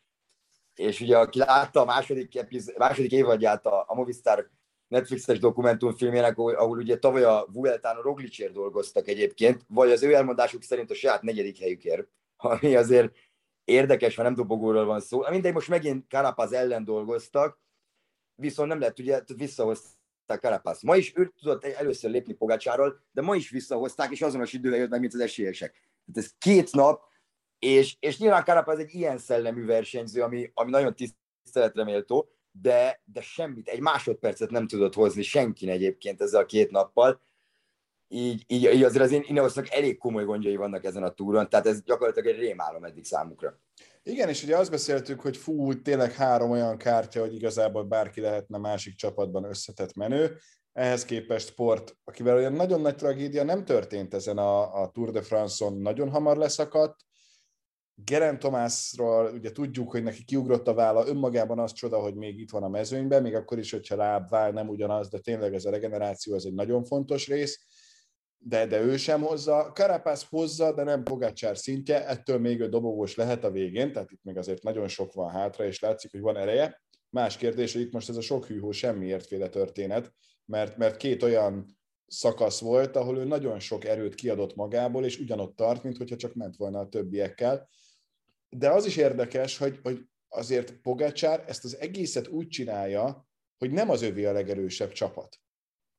És 0.76 1.02
ugye 1.02 1.18
aki 1.18 1.40
látta 1.40 1.82
a 1.82 1.86
második, 1.86 2.36
epiz, 2.36 2.74
második 2.78 3.12
évadját 3.12 3.66
a, 3.66 3.84
a 3.88 3.96
Movistar 3.96 4.50
Netflixes 4.88 5.40
dokumentumfilmének, 5.40 6.38
ahol, 6.38 6.54
ahol 6.54 6.78
ugye 6.78 6.98
tavaly 6.98 7.24
a 7.24 7.48
Vueltán 7.52 7.96
a 7.96 8.02
Roglicért 8.02 8.54
dolgoztak 8.54 9.08
egyébként, 9.08 9.64
vagy 9.68 9.92
az 9.92 10.04
ő 10.04 10.14
elmondásuk 10.14 10.64
szerint 10.64 10.92
a 10.92 10.96
saját 10.96 11.22
negyedik 11.22 11.60
helyükért, 11.60 12.08
ami 12.38 12.76
azért 12.76 13.16
érdekes, 13.64 14.16
ha 14.16 14.24
nem 14.24 14.36
dobogóról 14.36 14.86
van 14.86 15.00
szó. 15.00 15.30
Mindegy, 15.30 15.54
most 15.54 15.68
megint 15.68 16.08
Carapaz 16.10 16.52
ellen 16.52 16.84
dolgoztak, 16.84 17.60
viszont 18.36 18.70
nem 18.70 18.80
lehet, 18.80 19.00
ugye 19.00 19.22
visszahozták 19.36 19.97
Carapaz. 20.36 20.82
Ma 20.82 20.96
is 20.96 21.14
ő 21.16 21.34
tudott 21.40 21.64
először 21.64 22.12
lépni 22.12 22.34
Pogácsáról, 22.34 23.02
de 23.12 23.22
ma 23.22 23.36
is 23.36 23.50
visszahozták, 23.50 24.12
és 24.12 24.22
azonos 24.22 24.54
idővel 24.54 24.80
jött 24.80 24.90
meg, 24.90 25.00
mint 25.00 25.14
az 25.14 25.20
esélyesek. 25.20 25.72
Tehát 25.72 26.30
ez 26.30 26.36
két 26.38 26.72
nap, 26.72 27.02
és, 27.60 27.96
és 28.00 28.18
nyilván 28.18 28.44
Carapaz 28.44 28.80
egy 28.80 28.94
ilyen 28.94 29.18
szellemű 29.18 29.66
versenyző, 29.66 30.22
ami, 30.22 30.52
ami 30.54 30.72
nagyon 30.72 30.96
tiszteletre 31.44 31.84
méltó, 31.84 32.30
de, 32.52 33.02
de 33.06 33.22
semmit, 33.22 33.68
egy 33.68 33.80
másodpercet 33.80 34.50
nem 34.50 34.68
tudott 34.68 34.94
hozni 34.94 35.22
senki 35.24 35.70
egyébként 35.70 36.22
ezzel 36.22 36.42
a 36.42 36.46
két 36.46 36.72
nappal. 36.72 37.22
Így, 38.08 38.44
így, 38.48 38.64
így 38.74 38.84
azért 38.84 39.04
az 39.04 39.12
Ineosnak 39.12 39.70
elég 39.70 39.98
komoly 39.98 40.26
gondjai 40.26 40.56
vannak 40.56 40.84
ezen 40.84 41.04
a 41.04 41.10
túron, 41.10 41.50
tehát 41.50 41.68
ez 41.68 41.82
gyakorlatilag 41.82 42.28
egy 42.28 42.40
rémálom 42.40 42.84
eddig 42.84 43.06
számukra. 43.06 43.60
Igen, 44.08 44.30
és 44.30 44.44
ugye 44.44 44.58
azt 44.58 44.72
beszéltük, 44.72 45.22
hogy 45.22 45.38
fú, 45.38 45.82
tényleg 45.82 46.14
három 46.14 46.52
olyan 46.52 46.78
kártya, 46.78 47.20
hogy 47.20 47.36
igazából 47.36 47.84
bárki 47.84 48.22
lehetne 48.22 48.58
másik 48.58 48.96
csapatban 48.96 49.44
összetett 49.44 49.96
menő. 49.96 50.38
Ehhez 50.74 51.06
képest 51.06 51.48
Sport, 51.48 51.98
akivel 52.04 52.36
olyan 52.36 52.54
nagyon 52.54 52.82
nagy 52.82 52.96
tragédia 52.96 53.44
nem 53.44 53.66
történt 53.66 54.14
ezen 54.14 54.38
a, 54.38 54.82
a 54.82 54.90
Tour 54.90 55.12
de 55.12 55.22
France-on, 55.22 55.78
nagyon 55.78 56.10
hamar 56.10 56.38
leszakadt. 56.38 56.96
Geren 57.96 58.40
Tomásról 58.40 59.32
ugye 59.34 59.52
tudjuk, 59.52 59.92
hogy 59.92 60.04
neki 60.04 60.24
kiugrott 60.24 60.68
a 60.68 60.74
válla, 60.74 61.08
önmagában 61.08 61.60
az 61.60 61.72
csoda, 61.72 62.00
hogy 62.00 62.16
még 62.16 62.40
itt 62.40 62.52
van 62.52 62.64
a 62.64 62.70
mezőnyben, 62.70 63.22
még 63.22 63.36
akkor 63.36 63.60
is, 63.60 63.72
hogyha 63.72 63.96
láb, 63.96 64.30
vál 64.30 64.52
nem 64.52 64.68
ugyanaz, 64.68 65.10
de 65.10 65.20
tényleg 65.20 65.54
ez 65.54 65.66
a 65.66 65.70
regeneráció, 65.70 66.36
ez 66.36 66.44
egy 66.44 66.54
nagyon 66.54 66.84
fontos 66.84 67.28
rész 67.28 67.60
de, 68.40 68.66
de 68.66 68.82
ő 68.82 68.98
sem 68.98 69.22
hozza. 69.22 69.72
Karapász 69.74 70.26
hozza, 70.30 70.74
de 70.74 70.84
nem 70.84 71.04
Pogácsár 71.04 71.58
szintje, 71.58 72.08
ettől 72.08 72.40
még 72.40 72.60
ő 72.60 72.70
dobogós 72.70 73.16
lehet 73.16 73.44
a 73.44 73.52
végén, 73.52 73.92
tehát 73.92 74.12
itt 74.12 74.24
még 74.24 74.38
azért 74.38 74.64
nagyon 74.64 74.88
sok 74.88 75.14
van 75.14 75.30
hátra, 75.30 75.66
és 75.66 75.80
látszik, 75.80 76.12
hogy 76.12 76.22
van 76.22 76.38
ereje. 76.38 76.82
Más 77.10 77.38
kérdés, 77.38 77.74
hogy 77.74 77.82
itt 77.82 77.92
most 77.92 78.10
ez 78.10 78.16
a 78.16 78.22
sok 78.22 78.46
hűhó 78.46 78.72
semmiért 78.72 79.26
féle 79.26 79.50
történet, 79.50 80.14
mert, 80.46 80.78
mert 80.78 80.98
két 80.98 81.24
olyan 81.24 81.78
szakasz 82.08 82.60
volt, 82.60 82.96
ahol 82.96 83.18
ő 83.18 83.24
nagyon 83.24 83.60
sok 83.60 83.86
erőt 83.86 84.16
kiadott 84.16 84.56
magából, 84.56 85.06
és 85.06 85.20
ugyanott 85.20 85.56
tart, 85.56 85.84
mint 85.84 85.98
hogyha 85.98 86.16
csak 86.16 86.34
ment 86.34 86.56
volna 86.56 86.80
a 86.80 86.90
többiekkel. 86.90 87.70
De 88.50 88.70
az 88.70 88.86
is 88.86 88.98
érdekes, 88.98 89.58
hogy, 89.58 89.80
hogy 89.84 90.00
azért 90.28 90.72
Pogácsár 90.82 91.44
ezt 91.48 91.64
az 91.64 91.78
egészet 91.80 92.28
úgy 92.28 92.48
csinálja, 92.48 93.28
hogy 93.58 93.72
nem 93.72 93.90
az 93.90 94.02
övé 94.02 94.26
a 94.26 94.32
legerősebb 94.32 94.92
csapat. 94.92 95.40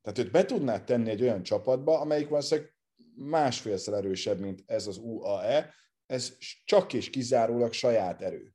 Tehát 0.02 0.19
őt 0.19 0.31
be 0.31 0.45
tudnád 0.45 0.85
tenni 0.85 1.11
egy 1.11 1.23
olyan 1.23 1.43
csapatba, 1.43 2.00
amelyik 2.00 2.28
valószínűleg 2.28 2.75
másfélszer 3.14 3.95
erősebb, 3.95 4.40
mint 4.40 4.62
ez 4.67 4.87
az 4.87 4.99
UAE, 4.99 5.75
ez 6.07 6.37
csak 6.64 6.93
és 6.93 7.11
kizárólag 7.11 7.73
saját 7.73 8.23
erő. 8.23 8.55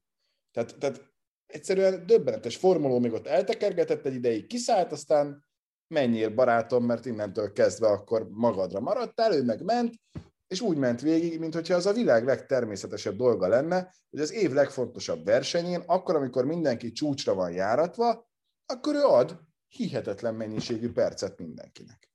Tehát, 0.51 0.77
tehát 0.77 1.11
egyszerűen 1.45 2.05
döbbenetes 2.05 2.55
formuló 2.55 2.99
még 2.99 3.13
ott 3.13 3.27
eltekergetett 3.27 4.05
egy 4.05 4.13
ideig, 4.13 4.47
kiszállt, 4.47 4.91
aztán 4.91 5.45
menjél 5.87 6.29
barátom, 6.29 6.85
mert 6.85 7.05
innentől 7.05 7.51
kezdve 7.51 7.87
akkor 7.87 8.29
magadra 8.29 8.79
maradtál, 8.79 9.33
ő 9.33 9.43
meg 9.43 9.63
ment, 9.63 9.93
és 10.47 10.61
úgy 10.61 10.77
ment 10.77 11.01
végig, 11.01 11.39
mintha 11.39 11.75
az 11.75 11.85
a 11.85 11.93
világ 11.93 12.25
legtermészetesebb 12.25 13.15
dolga 13.15 13.47
lenne, 13.47 13.93
hogy 14.09 14.19
az 14.19 14.31
év 14.31 14.51
legfontosabb 14.51 15.25
versenyén, 15.25 15.83
akkor, 15.85 16.15
amikor 16.15 16.45
mindenki 16.45 16.91
csúcsra 16.91 17.33
van 17.33 17.51
járatva, 17.51 18.29
akkor 18.65 18.95
ő 18.95 19.03
ad, 19.03 19.39
hihetetlen 19.75 20.35
mennyiségű 20.35 20.91
percet 20.91 21.39
mindenkinek. 21.39 22.11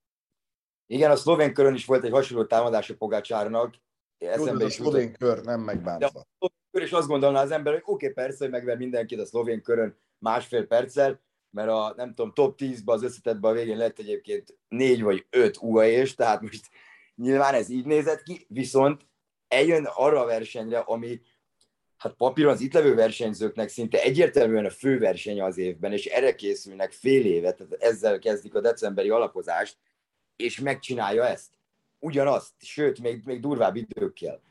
Igen, 0.87 1.11
a 1.11 1.17
szlovén 1.17 1.55
körön 1.55 1.75
is 1.75 1.85
volt 1.85 2.05
egy 2.05 2.11
hasonló 2.11 2.45
támadás 2.45 2.91
a 2.91 2.97
Pogácsárnak. 2.97 3.75
Eszembe 4.19 4.65
a 4.65 4.71
szlovén 4.71 5.13
kör 5.13 5.45
nem 5.45 5.61
megbántva. 5.61 6.27
De 6.39 6.47
a 6.47 6.51
kör 6.71 6.83
is 6.83 6.93
azt 6.93 7.09
gondolná 7.09 7.43
az 7.43 7.51
ember, 7.51 7.73
hogy 7.73 7.83
oké, 7.85 8.09
okay, 8.09 8.25
persze, 8.25 8.45
hogy 8.45 8.53
megver 8.53 8.77
mindenkit 8.77 9.21
a 9.21 9.27
szlovén 9.27 9.63
körön 9.63 9.99
másfél 10.19 10.67
perccel, 10.67 11.21
mert 11.51 11.69
a, 11.69 11.93
nem 11.97 12.15
tudom, 12.15 12.33
top 12.33 12.59
10-ben 12.61 12.95
az 12.95 13.03
összetetben 13.03 13.51
a 13.51 13.55
végén 13.55 13.77
lett 13.77 13.99
egyébként 13.99 14.59
négy 14.69 15.03
vagy 15.03 15.27
öt 15.31 15.57
uae 15.61 16.07
tehát 16.17 16.41
most 16.41 16.69
nyilván 17.15 17.55
ez 17.55 17.69
így 17.69 17.87
nézett 17.87 18.23
ki, 18.23 18.47
viszont 18.49 19.07
eljön 19.49 19.85
arra 19.95 20.21
a 20.21 20.27
versenyre, 20.27 20.79
ami 20.79 21.21
hát 21.99 22.13
papíron 22.13 22.53
az 22.53 22.61
itt 22.61 22.73
levő 22.73 22.95
versenyzőknek 22.95 23.69
szinte 23.69 24.03
egyértelműen 24.03 24.65
a 24.65 24.71
fő 24.71 24.99
verseny 24.99 25.41
az 25.41 25.59
évben, 25.59 25.93
és 25.93 26.07
erre 26.07 26.35
készülnek 26.35 26.93
fél 26.93 27.25
évet, 27.27 27.57
tehát 27.57 27.73
ezzel 27.73 28.19
kezdik 28.19 28.55
a 28.55 28.61
decemberi 28.61 29.11
alapozást, 29.11 29.77
és 30.37 30.61
megcsinálja 30.61 31.27
ezt. 31.27 31.51
Ugyanazt, 31.99 32.53
sőt, 32.59 33.01
még, 33.01 33.23
még 33.25 33.41
durvább 33.41 33.77
időkkel. 33.77 34.43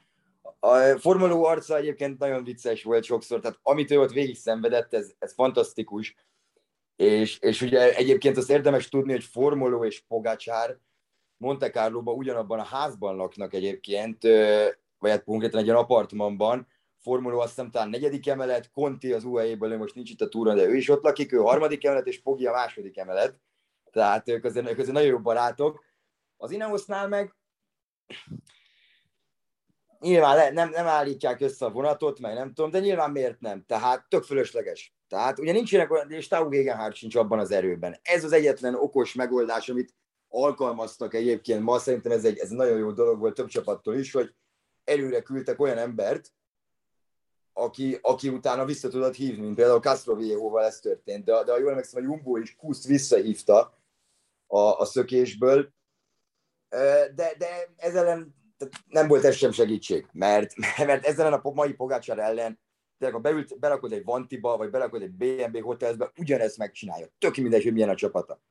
A 0.60 0.78
formuló 0.78 1.46
arca 1.46 1.78
egyébként 1.78 2.20
nagyon 2.20 2.44
vicces 2.44 2.84
volt 2.84 3.04
sokszor, 3.04 3.40
tehát 3.40 3.60
amit 3.62 3.92
ő 3.92 4.00
ott 4.00 4.12
végig 4.12 4.36
szenvedett, 4.36 4.94
ez, 4.94 5.12
ez 5.20 5.34
fantasztikus. 5.34 6.16
És, 6.96 7.40
és 7.40 7.62
ugye 7.62 7.96
egyébként 7.96 8.38
azt 8.38 8.50
érdemes 8.50 8.90
tudni, 8.90 9.12
hogy 9.12 9.24
Formuló 9.24 9.86
és 9.86 10.04
Pogácsár 10.08 10.78
Monte 11.38 11.70
carlo 11.70 12.00
ugyanabban 12.00 12.60
a 12.60 12.64
házban 12.64 13.16
laknak 13.16 13.54
egyébként, 13.54 14.24
vagy 14.98 15.12
hát 15.12 15.24
konkrétan 15.24 15.60
egy 15.60 15.66
ilyen 15.66 15.78
apartmanban, 15.78 16.68
Formuló 17.08 17.40
azt 17.40 17.50
hiszem 17.50 17.72
talán 17.72 17.90
negyedik 17.90 18.28
emelet, 18.28 18.72
Conti 18.72 19.14
az 19.14 19.24
UAE-ből, 19.24 19.72
ő 19.72 19.78
most 19.78 19.96
nincs 19.96 20.10
itt 20.10 20.22
a 20.22 20.28
túron, 20.28 20.56
de 20.56 20.64
ő 20.64 20.76
is 20.76 20.90
ott 20.90 21.04
lakik, 21.04 21.32
ő 21.32 21.38
harmadik 21.38 21.86
emelet, 21.86 22.08
és 22.08 22.22
Pogi 22.22 22.46
a 22.46 22.52
második 22.52 22.98
emelet. 22.98 23.40
Tehát 23.92 24.30
ők 24.30 24.44
azért, 24.44 24.70
ők 24.70 24.78
azért 24.78 24.94
nagyon 24.94 25.10
jó 25.10 25.20
barátok. 25.20 25.84
Az 26.38 26.52
Ineosnál 26.52 27.08
meg 27.08 27.36
nyilván 30.00 30.36
le, 30.36 30.52
nem, 30.52 30.70
nem 30.70 30.88
állítják 30.88 31.42
össze 31.42 31.66
a 31.66 31.72
vonatot, 31.72 32.20
meg 32.20 32.34
nem 32.34 32.54
tudom, 32.54 32.72
de 32.72 32.80
nyilván 32.80 33.12
miért 33.12 33.40
nem. 33.40 33.64
Tehát 33.66 34.10
tök 34.10 34.24
fölösleges. 34.24 34.96
Tehát 35.08 35.40
ugye 35.40 35.52
nincsenek 35.52 35.92
olyan, 35.92 36.12
és 36.12 36.28
Tau 36.28 36.50
Gegenhardt 36.50 36.96
sincs 36.96 37.16
abban 37.16 37.40
az 37.40 37.52
erőben. 37.52 38.00
Ez 38.02 38.24
az 38.24 38.32
egyetlen 38.32 38.76
okos 38.76 39.14
megoldás, 39.14 39.70
amit 39.70 39.96
alkalmaztak 40.28 41.14
egyébként 41.14 41.62
ma, 41.62 41.80
szerintem 41.80 42.12
ez 42.12 42.26
egy, 42.26 42.38
ez 42.38 42.50
nagyon 42.50 42.78
jó 42.78 42.92
dolog 42.92 43.20
volt 43.20 43.36
több 43.36 43.48
csapattól 43.48 43.96
is, 43.96 44.12
hogy 44.12 44.34
előre 44.84 45.22
küldtek 45.22 45.60
olyan 45.60 45.78
embert, 45.78 46.36
aki, 47.58 47.98
aki 48.02 48.30
utána 48.30 48.66
vissza 48.66 48.90
tudott 48.90 49.16
hívni, 49.16 49.42
mint 49.42 49.56
például 49.56 49.80
Castro 49.80 50.16
Viejoval 50.16 50.64
ez 50.64 50.80
történt, 50.80 51.24
de, 51.24 51.44
de 51.44 51.52
ha 51.52 51.60
jól 51.60 51.70
emlékszem, 51.70 52.04
a 52.04 52.06
Jumbo 52.06 52.38
is 52.38 52.56
Kuszt 52.56 52.86
visszahívta 52.86 53.78
a, 54.48 54.60
a 54.60 54.86
szökésből, 54.86 55.74
de, 57.16 57.34
de 57.38 57.74
ez 57.76 57.96
ellen 57.96 58.36
nem 58.88 59.08
volt 59.08 59.24
ez 59.24 59.36
sem 59.36 59.52
segítség, 59.52 60.08
mert, 60.12 60.54
mert 60.78 61.06
ezzel 61.06 61.34
a 61.34 61.52
mai 61.54 61.74
Pogácsár 61.74 62.20
ellen 62.20 62.60
tényleg, 62.98 63.18
ha 63.18 63.24
beült, 63.24 63.60
belakod 63.60 63.92
egy 63.92 64.04
Vantiba, 64.04 64.58
vagy 64.58 64.70
belakod 64.70 65.02
egy 65.02 65.12
BNB 65.12 65.62
hotelbe, 65.62 66.12
ugyanezt 66.18 66.58
megcsinálja. 66.58 67.08
Tök 67.18 67.36
mindegy, 67.36 67.64
hogy 67.64 67.74
milyen 67.74 67.90
a 67.90 67.96
csapata. 67.96 68.42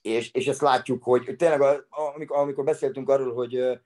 És, 0.00 0.32
és 0.32 0.46
ezt 0.46 0.60
látjuk, 0.60 1.02
hogy 1.02 1.34
tényleg 1.38 1.60
a, 1.60 1.86
amikor, 2.14 2.36
amikor 2.36 2.64
beszéltünk 2.64 3.08
arról, 3.08 3.34
hogy 3.34 3.80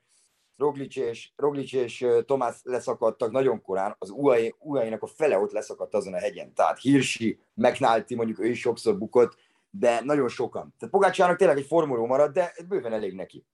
Roglic 0.59 0.95
és, 0.95 1.31
Roglic 1.35 1.73
és 1.73 2.05
Tomás 2.25 2.59
leszakadtak 2.63 3.31
nagyon 3.31 3.61
korán, 3.61 3.95
az 3.97 4.09
UAE, 4.09 4.55
UAE-nek 4.59 5.01
a 5.01 5.07
fele 5.07 5.37
ott 5.37 5.51
leszakadt 5.51 5.93
azon 5.93 6.13
a 6.13 6.17
hegyen. 6.17 6.53
Tehát 6.53 6.79
Hirsi, 6.79 7.39
McNulty, 7.53 8.15
mondjuk 8.15 8.39
ő 8.39 8.47
is 8.47 8.59
sokszor 8.59 8.97
bukott, 8.97 9.35
de 9.69 10.01
nagyon 10.03 10.27
sokan. 10.27 10.75
Tehát 10.77 10.93
Pogácsának 10.93 11.37
tényleg 11.37 11.57
egy 11.57 11.65
formuló 11.65 12.05
maradt, 12.05 12.33
de 12.33 12.53
bőven 12.67 12.93
elég 12.93 13.13
neki. 13.13 13.45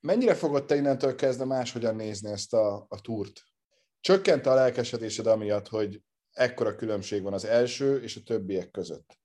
Mennyire 0.00 0.34
fogod 0.34 0.64
te 0.64 0.76
innentől 0.76 1.14
kezdve 1.14 1.44
máshogyan 1.44 1.96
nézni 1.96 2.30
ezt 2.30 2.54
a, 2.54 2.86
a 2.88 3.00
túrt? 3.00 3.42
Csökkent 4.00 4.46
a 4.46 4.54
lelkesedésed 4.54 5.26
amiatt, 5.26 5.68
hogy 5.68 6.02
ekkora 6.32 6.76
különbség 6.76 7.22
van 7.22 7.32
az 7.32 7.44
első 7.44 8.02
és 8.02 8.16
a 8.16 8.22
többiek 8.24 8.70
között? 8.70 9.17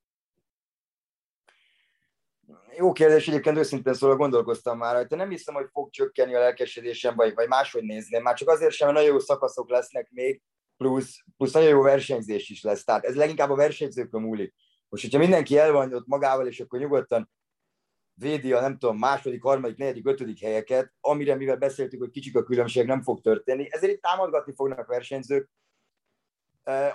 Jó 2.78 2.92
kérdés, 2.92 3.28
egyébként 3.28 3.58
őszintén 3.58 3.94
szóval 3.94 4.16
gondolkoztam 4.16 4.78
már, 4.78 4.96
hogy 4.96 5.18
nem 5.18 5.30
hiszem, 5.30 5.54
hogy 5.54 5.68
fog 5.72 5.90
csökkenni 5.90 6.36
a 6.36 6.40
lelkesedésem, 6.40 7.16
vagy, 7.16 7.34
vagy 7.34 7.48
máshogy 7.48 7.84
nézni. 7.84 8.20
Már 8.20 8.36
csak 8.36 8.50
azért 8.50 8.72
sem, 8.72 8.88
mert 8.88 9.00
nagyon 9.00 9.14
jó 9.14 9.20
szakaszok 9.20 9.70
lesznek 9.70 10.10
még, 10.12 10.42
plusz, 10.78 11.20
plusz 11.38 11.52
nagyon 11.52 11.70
jó 11.70 11.82
versenyzés 11.82 12.50
is 12.50 12.64
lesz. 12.64 12.84
Tehát 12.84 13.06
ez 13.06 13.16
leginkább 13.16 13.50
a 13.50 13.56
versenyzőkön 13.56 14.22
múlik. 14.22 14.54
Most, 14.90 15.04
hogyha 15.04 15.20
mindenki 15.20 15.58
el 15.58 15.72
van 15.72 15.94
ott 15.94 16.08
magával, 16.08 16.48
és 16.48 16.60
akkor 16.60 16.80
nyugodtan 16.80 17.32
védi 18.14 18.54
a 18.54 18.62
nem 18.62 18.78
tudom, 18.78 18.98
második, 18.98 19.44
harmadik, 19.44 19.78
negyedik, 19.78 20.08
ötödik 20.08 20.40
helyeket, 20.40 20.94
amire 21.00 21.36
mivel 21.36 21.58
beszéltük, 21.58 22.00
hogy 22.00 22.12
kicsik 22.12 22.36
a 22.36 22.44
különbség, 22.44 22.86
nem 22.86 23.02
fog 23.02 23.22
történni. 23.22 23.68
Ezért 23.70 23.94
itt 23.94 24.02
támogatni 24.02 24.54
fognak 24.56 24.88
versenyzők. 24.88 25.50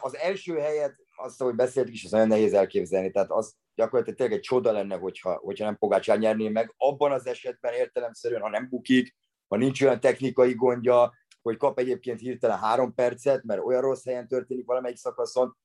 Az 0.00 0.16
első 0.16 0.58
helyet, 0.58 0.94
azt, 1.18 1.42
hogy 1.42 1.54
beszéltük 1.54 1.94
is, 1.94 2.04
az 2.04 2.10
nagyon 2.10 2.28
nehéz 2.28 2.52
elképzelni. 2.52 3.10
Tehát 3.10 3.30
az 3.30 3.54
gyakorlatilag 3.74 4.18
tényleg 4.18 4.36
egy 4.36 4.44
csoda 4.44 4.72
lenne, 4.72 4.96
hogyha, 4.96 5.34
hogyha 5.34 5.64
nem 5.64 5.78
Pogácsán 5.78 6.18
nyerné 6.18 6.48
meg. 6.48 6.74
Abban 6.76 7.12
az 7.12 7.26
esetben 7.26 7.74
értelemszerűen, 7.74 8.40
ha 8.40 8.48
nem 8.48 8.68
bukik, 8.68 9.16
ha 9.48 9.56
nincs 9.56 9.82
olyan 9.82 10.00
technikai 10.00 10.54
gondja, 10.54 11.12
hogy 11.42 11.56
kap 11.56 11.78
egyébként 11.78 12.20
hirtelen 12.20 12.58
három 12.58 12.94
percet, 12.94 13.42
mert 13.42 13.64
olyan 13.64 13.80
rossz 13.80 14.04
helyen 14.04 14.28
történik 14.28 14.66
valamelyik 14.66 14.96
szakaszon, 14.96 15.56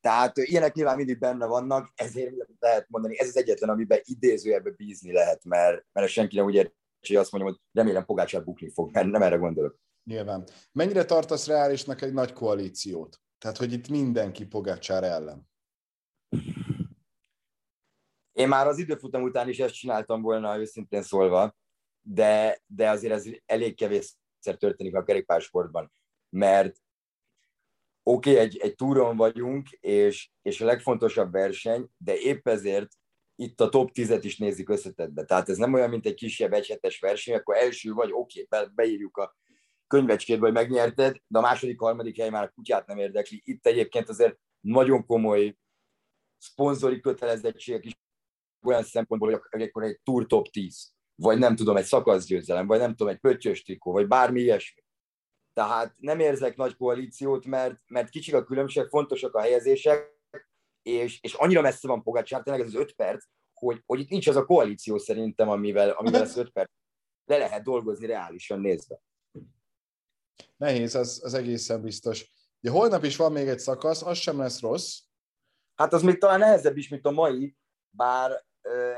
tehát 0.00 0.36
ilyenek 0.36 0.74
nyilván 0.74 0.96
mindig 0.96 1.18
benne 1.18 1.46
vannak, 1.46 1.92
ezért 1.94 2.34
lehet 2.58 2.86
mondani, 2.88 3.18
ez 3.18 3.28
az 3.28 3.36
egyetlen, 3.36 3.70
amiben 3.70 4.00
idézőjelbe 4.02 4.70
bízni 4.70 5.12
lehet, 5.12 5.44
mert, 5.44 5.84
mert 5.92 6.08
senki 6.08 6.36
nem 6.36 6.44
úgy 6.44 6.72
hogy 7.06 7.16
azt 7.16 7.32
mondjam, 7.32 7.52
hogy 7.52 7.62
remélem 7.72 8.04
Pogácsár 8.04 8.44
bukni 8.44 8.70
fog, 8.70 8.92
mert 8.92 9.06
nem 9.06 9.22
erre 9.22 9.36
gondolok. 9.36 9.78
Nyilván. 10.04 10.48
Mennyire 10.72 11.04
tartasz 11.04 11.46
reálisnak 11.46 12.02
egy 12.02 12.12
nagy 12.12 12.32
koalíciót? 12.32 13.20
Tehát, 13.42 13.56
hogy 13.56 13.72
itt 13.72 13.88
mindenki 13.88 14.46
Pogácsár 14.46 15.04
ellen. 15.04 15.48
Én 18.32 18.48
már 18.48 18.66
az 18.66 18.78
időfutam 18.78 19.22
után 19.22 19.48
is 19.48 19.58
ezt 19.58 19.74
csináltam 19.74 20.22
volna, 20.22 20.58
őszintén 20.58 21.02
szólva, 21.02 21.56
de, 22.00 22.62
de 22.66 22.90
azért 22.90 23.12
ez 23.12 23.26
elég 23.46 23.76
kevésszer 23.76 24.56
történik 24.58 24.94
a 24.94 25.02
kerékpársportban, 25.02 25.92
mert 26.28 26.76
oké, 28.02 28.30
okay, 28.30 28.42
egy, 28.42 28.56
egy 28.56 28.74
túron 28.74 29.16
vagyunk, 29.16 29.70
és, 29.70 30.30
és 30.42 30.60
a 30.60 30.64
legfontosabb 30.64 31.32
verseny, 31.32 31.88
de 31.96 32.18
épp 32.18 32.48
ezért 32.48 32.92
itt 33.34 33.60
a 33.60 33.68
top 33.68 33.90
10-et 33.94 34.20
is 34.22 34.38
nézik 34.38 34.68
összetetbe. 34.68 35.24
Tehát 35.24 35.48
ez 35.48 35.56
nem 35.56 35.72
olyan, 35.72 35.90
mint 35.90 36.06
egy 36.06 36.14
kisebb 36.14 36.52
egyhetes 36.52 37.00
verseny, 37.00 37.34
akkor 37.34 37.56
első 37.56 37.92
vagy, 37.92 38.10
oké, 38.12 38.42
okay, 38.42 38.64
be, 38.64 38.70
beírjuk 38.74 39.16
a 39.16 39.36
könyvecskét, 39.92 40.38
vagy 40.38 40.52
megnyerted, 40.52 41.16
de 41.26 41.38
a 41.38 41.42
második, 41.42 41.80
harmadik 41.80 42.16
hely 42.16 42.30
már 42.30 42.44
a 42.44 42.52
kutyát 42.54 42.86
nem 42.86 42.98
érdekli. 42.98 43.42
Itt 43.44 43.66
egyébként 43.66 44.08
azért 44.08 44.38
nagyon 44.60 45.06
komoly 45.06 45.56
szponzori 46.38 47.00
kötelezettségek 47.00 47.84
is 47.84 47.92
olyan 48.66 48.82
szempontból, 48.82 49.42
hogy 49.50 49.62
akkor 49.62 49.82
egy 49.82 50.00
Tour 50.02 50.26
top 50.26 50.48
10, 50.48 50.92
vagy 51.14 51.38
nem 51.38 51.56
tudom, 51.56 51.76
egy 51.76 51.84
szakaszgyőzelem, 51.84 52.66
vagy 52.66 52.78
nem 52.78 52.90
tudom, 52.94 53.12
egy 53.12 53.18
pöttyös 53.20 53.62
trikó, 53.62 53.92
vagy 53.92 54.06
bármi 54.06 54.40
ilyesmi. 54.40 54.82
Tehát 55.52 55.94
nem 55.98 56.20
érzek 56.20 56.56
nagy 56.56 56.76
koalíciót, 56.76 57.44
mert, 57.44 57.82
mert 57.86 58.08
kicsik 58.08 58.34
a 58.34 58.44
különbség, 58.44 58.86
fontosak 58.88 59.34
a 59.34 59.40
helyezések, 59.40 60.20
és, 60.82 61.18
és 61.22 61.34
annyira 61.34 61.60
messze 61.60 61.88
van 61.88 62.02
Pogácsár, 62.02 62.42
tényleg 62.42 62.62
ez 62.62 62.74
az 62.74 62.80
öt 62.80 62.92
perc, 62.94 63.24
hogy, 63.52 63.82
hogy 63.86 64.00
itt 64.00 64.08
nincs 64.08 64.26
az 64.26 64.36
a 64.36 64.44
koalíció 64.44 64.98
szerintem, 64.98 65.48
amivel, 65.48 65.90
amivel 65.90 66.22
ez 66.22 66.36
öt 66.36 66.50
perc 66.50 66.70
le 67.24 67.38
lehet 67.38 67.62
dolgozni 67.62 68.06
reálisan 68.06 68.60
nézve. 68.60 69.00
Nehéz, 70.56 70.94
az, 70.94 71.20
az 71.24 71.34
egészen 71.34 71.82
biztos. 71.82 72.30
De 72.60 72.70
holnap 72.70 73.04
is 73.04 73.16
van 73.16 73.32
még 73.32 73.48
egy 73.48 73.58
szakasz, 73.58 74.02
az 74.02 74.18
sem 74.18 74.38
lesz 74.38 74.60
rossz. 74.60 74.98
Hát 75.74 75.92
az 75.92 76.02
még 76.02 76.18
talán 76.18 76.38
nehezebb 76.38 76.76
is, 76.76 76.88
mint 76.88 77.06
a 77.06 77.10
mai, 77.10 77.56
bár 77.90 78.44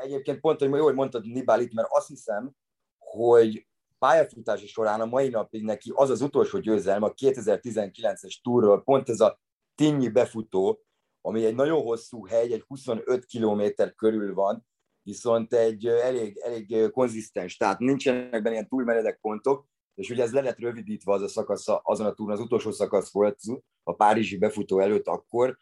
egyébként 0.03 0.41
pont, 0.41 0.59
hogy 0.59 0.71
jó, 0.71 0.85
hogy 0.85 0.95
mondtad 0.95 1.27
Nibalit, 1.27 1.73
mert 1.73 1.89
azt 1.91 2.09
hiszem, 2.09 2.53
hogy 2.99 3.67
pályafutása 3.99 4.67
során 4.67 5.01
a 5.01 5.05
mai 5.05 5.29
napig 5.29 5.65
neki 5.65 5.93
az 5.95 6.11
az 6.11 6.21
utolsó 6.21 6.59
győzelme 6.59 7.07
a 7.07 7.15
2019-es 7.15 8.41
túrról, 8.43 8.83
pont 8.83 9.09
ez 9.09 9.21
a 9.21 9.41
Tinnyi 9.75 10.09
befutó, 10.09 10.85
ami 11.21 11.45
egy 11.45 11.55
nagyon 11.55 11.83
hosszú 11.83 12.27
hegy, 12.27 12.53
egy 12.53 12.65
25 12.67 13.25
kilométer 13.25 13.95
körül 13.95 14.35
van, 14.35 14.67
viszont 15.03 15.53
egy 15.53 15.87
elég, 15.87 16.39
elég 16.39 16.91
konzisztens, 16.91 17.57
tehát 17.57 17.79
nincsenek 17.79 18.43
benne 18.43 18.51
ilyen 18.51 18.69
túlmeredek 18.69 19.19
pontok, 19.21 19.67
és 19.95 20.11
ugye 20.11 20.23
ez 20.23 20.33
le 20.33 20.41
lett 20.41 20.59
rövidítve 20.59 21.13
az 21.13 21.23
a 21.23 21.29
szakasz, 21.29 21.65
azon 21.83 22.07
a 22.07 22.13
túron, 22.13 22.35
az 22.35 22.41
utolsó 22.41 22.71
szakasz 22.71 23.13
volt 23.13 23.39
a 23.83 23.95
Párizsi 23.95 24.39
befutó 24.39 24.81
előtt 24.81 25.07
akkor, 25.07 25.59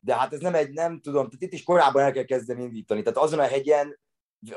de 0.00 0.16
hát 0.16 0.32
ez 0.32 0.40
nem 0.40 0.54
egy, 0.54 0.72
nem 0.72 1.00
tudom, 1.00 1.24
tehát 1.24 1.42
itt 1.42 1.52
is 1.52 1.62
korábban 1.62 2.02
el 2.02 2.12
kell 2.12 2.24
kezdeni 2.24 2.62
indítani, 2.62 3.02
tehát 3.02 3.18
azon 3.18 3.38
a 3.38 3.46
hegyen 3.46 3.98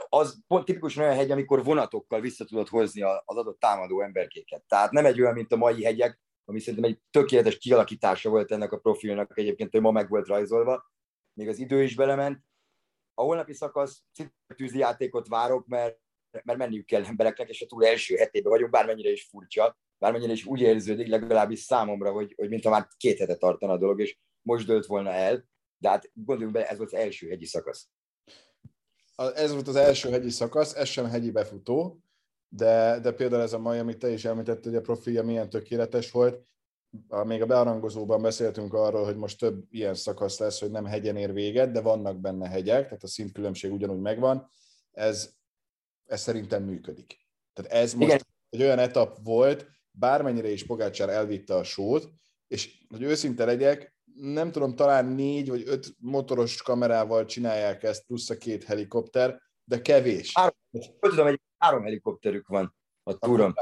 az 0.09 0.39
pont 0.47 0.65
tipikus 0.65 0.97
olyan 0.97 1.15
hegy, 1.15 1.31
amikor 1.31 1.63
vonatokkal 1.63 2.21
vissza 2.21 2.45
tudod 2.45 2.67
hozni 2.67 3.01
az 3.01 3.21
adott 3.25 3.59
támadó 3.59 4.01
emberkéket. 4.01 4.63
Tehát 4.67 4.91
nem 4.91 5.05
egy 5.05 5.21
olyan, 5.21 5.33
mint 5.33 5.51
a 5.51 5.57
mai 5.57 5.83
hegyek, 5.83 6.21
ami 6.45 6.59
szerintem 6.59 6.91
egy 6.91 6.99
tökéletes 7.11 7.57
kialakítása 7.57 8.29
volt 8.29 8.51
ennek 8.51 8.71
a 8.71 8.77
profilnak 8.77 9.37
egyébként, 9.37 9.71
hogy 9.71 9.81
ma 9.81 9.91
meg 9.91 10.09
volt 10.09 10.27
rajzolva, 10.27 10.91
még 11.33 11.47
az 11.47 11.59
idő 11.59 11.83
is 11.83 11.95
belement. 11.95 12.39
A 13.13 13.21
holnapi 13.21 13.53
szakasz 13.53 14.03
tűzi 14.55 14.77
játékot 14.77 15.27
várok, 15.27 15.67
mert, 15.67 15.99
mert 16.43 16.57
menniük 16.57 16.85
kell 16.85 17.03
embereknek, 17.03 17.49
és 17.49 17.61
a 17.61 17.65
túl 17.65 17.85
első 17.85 18.15
hetében 18.15 18.51
vagyunk, 18.51 18.71
bármennyire 18.71 19.11
is 19.11 19.23
furcsa, 19.23 19.77
bármennyire 19.97 20.31
is 20.31 20.45
úgy 20.45 20.61
érződik, 20.61 21.07
legalábbis 21.07 21.59
számomra, 21.59 22.11
hogy, 22.11 22.33
hogy 22.37 22.49
mintha 22.49 22.69
már 22.69 22.87
két 22.97 23.19
hete 23.19 23.35
tartana 23.35 23.73
a 23.73 23.77
dolog, 23.77 24.01
és 24.01 24.17
most 24.41 24.65
dőlt 24.65 24.85
volna 24.85 25.11
el 25.11 25.51
de 25.83 25.89
hát 25.89 26.11
gondoljunk 26.13 26.53
bele, 26.53 26.69
ez 26.69 26.77
volt 26.77 26.93
az 26.93 26.99
első 26.99 27.29
hegyi 27.29 27.45
szakasz. 27.45 27.87
Ez 29.15 29.51
volt 29.51 29.67
az 29.67 29.75
első 29.75 30.09
hegyi 30.09 30.29
szakasz, 30.29 30.75
ez 30.75 30.87
sem 30.87 31.05
hegyi 31.05 31.31
befutó, 31.31 32.03
de, 32.47 32.99
de 32.99 33.11
például 33.11 33.41
ez 33.41 33.53
a 33.53 33.59
mai, 33.59 33.77
amit 33.77 33.97
te 33.97 34.09
is 34.09 34.25
említetted, 34.25 34.63
hogy 34.63 34.75
a 34.75 34.81
profilja 34.81 35.23
milyen 35.23 35.49
tökéletes 35.49 36.11
volt, 36.11 36.45
még 37.23 37.41
a 37.41 37.45
bearangozóban 37.45 38.21
beszéltünk 38.21 38.73
arról, 38.73 39.05
hogy 39.05 39.15
most 39.15 39.39
több 39.39 39.65
ilyen 39.69 39.95
szakasz 39.95 40.39
lesz, 40.39 40.59
hogy 40.59 40.71
nem 40.71 40.85
hegyen 40.85 41.15
ér 41.15 41.33
véget, 41.33 41.71
de 41.71 41.81
vannak 41.81 42.19
benne 42.19 42.49
hegyek, 42.49 42.83
tehát 42.83 43.03
a 43.03 43.07
szintkülönbség 43.07 43.71
ugyanúgy 43.71 44.01
megvan. 44.01 44.49
Ez, 44.91 45.35
ez 46.13 46.21
szerintem 46.21 46.63
működik. 46.63 47.17
Tehát 47.53 47.71
ez 47.71 47.93
most 47.93 48.07
Igen. 48.07 48.21
egy 48.49 48.61
olyan 48.61 48.79
etap 48.79 49.17
volt, 49.23 49.67
bármennyire 49.91 50.49
is 50.49 50.65
Pogácsár 50.65 51.09
elvitte 51.09 51.55
a 51.55 51.63
sót, 51.63 52.09
és 52.47 52.85
hogy 52.89 53.01
őszinte 53.01 53.45
legyek, 53.45 53.95
nem 54.15 54.51
tudom, 54.51 54.75
talán 54.75 55.05
négy 55.05 55.49
vagy 55.49 55.63
öt 55.65 55.95
motoros 55.97 56.61
kamerával 56.61 57.25
csinálják 57.25 57.83
ezt, 57.83 58.05
plusz 58.05 58.29
a 58.29 58.37
két 58.37 58.63
helikopter, 58.63 59.41
de 59.63 59.81
kevés. 59.81 60.31
Három, 60.33 60.55
tudom, 60.99 61.25
hogy 61.25 61.41
három 61.57 61.83
helikopterük 61.83 62.47
van 62.47 62.75
a 63.03 63.17
túron. 63.17 63.53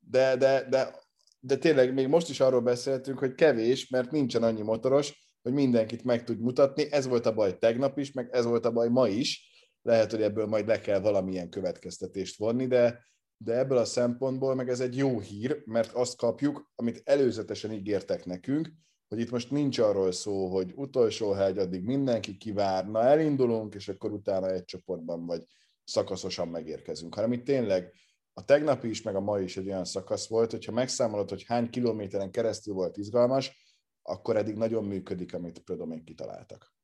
De, 0.00 0.36
de, 0.36 0.66
de 0.68 1.06
de 1.40 1.56
tényleg 1.56 1.94
még 1.94 2.08
most 2.08 2.28
is 2.28 2.40
arról 2.40 2.60
beszéltünk, 2.60 3.18
hogy 3.18 3.34
kevés, 3.34 3.88
mert 3.88 4.10
nincsen 4.10 4.42
annyi 4.42 4.62
motoros, 4.62 5.36
hogy 5.42 5.52
mindenkit 5.52 6.04
meg 6.04 6.24
tud 6.24 6.40
mutatni. 6.40 6.92
Ez 6.92 7.06
volt 7.06 7.26
a 7.26 7.34
baj 7.34 7.58
tegnap 7.58 7.98
is, 7.98 8.12
meg 8.12 8.28
ez 8.32 8.44
volt 8.44 8.64
a 8.64 8.72
baj 8.72 8.88
ma 8.88 9.08
is. 9.08 9.47
Lehet, 9.88 10.10
hogy 10.10 10.22
ebből 10.22 10.46
majd 10.46 10.66
le 10.66 10.80
kell 10.80 11.00
valamilyen 11.00 11.50
következtetést 11.50 12.38
vonni, 12.38 12.66
de, 12.66 13.04
de 13.36 13.58
ebből 13.58 13.78
a 13.78 13.84
szempontból 13.84 14.54
meg 14.54 14.68
ez 14.68 14.80
egy 14.80 14.96
jó 14.96 15.20
hír, 15.20 15.62
mert 15.64 15.92
azt 15.92 16.16
kapjuk, 16.16 16.70
amit 16.74 17.00
előzetesen 17.04 17.72
ígértek 17.72 18.24
nekünk, 18.24 18.70
hogy 19.08 19.20
itt 19.20 19.30
most 19.30 19.50
nincs 19.50 19.78
arról 19.78 20.12
szó, 20.12 20.46
hogy 20.46 20.72
utolsó 20.74 21.30
hegy, 21.30 21.58
addig 21.58 21.82
mindenki 21.82 22.36
kivár, 22.36 22.88
na 22.88 23.02
elindulunk, 23.02 23.74
és 23.74 23.88
akkor 23.88 24.12
utána 24.12 24.50
egy 24.50 24.64
csoportban 24.64 25.26
vagy 25.26 25.44
szakaszosan 25.84 26.48
megérkezünk, 26.48 27.14
hanem 27.14 27.32
itt 27.32 27.44
tényleg 27.44 27.92
a 28.32 28.44
tegnapi 28.44 28.88
is, 28.88 29.02
meg 29.02 29.16
a 29.16 29.20
mai 29.20 29.42
is 29.42 29.56
egy 29.56 29.68
olyan 29.68 29.84
szakasz 29.84 30.28
volt, 30.28 30.50
hogyha 30.50 30.72
megszámolod, 30.72 31.28
hogy 31.28 31.44
hány 31.44 31.70
kilométeren 31.70 32.30
keresztül 32.30 32.74
volt 32.74 32.96
izgalmas, 32.96 33.76
akkor 34.02 34.36
eddig 34.36 34.54
nagyon 34.54 34.84
működik, 34.84 35.34
amit 35.34 35.58
Prödomék 35.58 36.04
kitaláltak. 36.04 36.74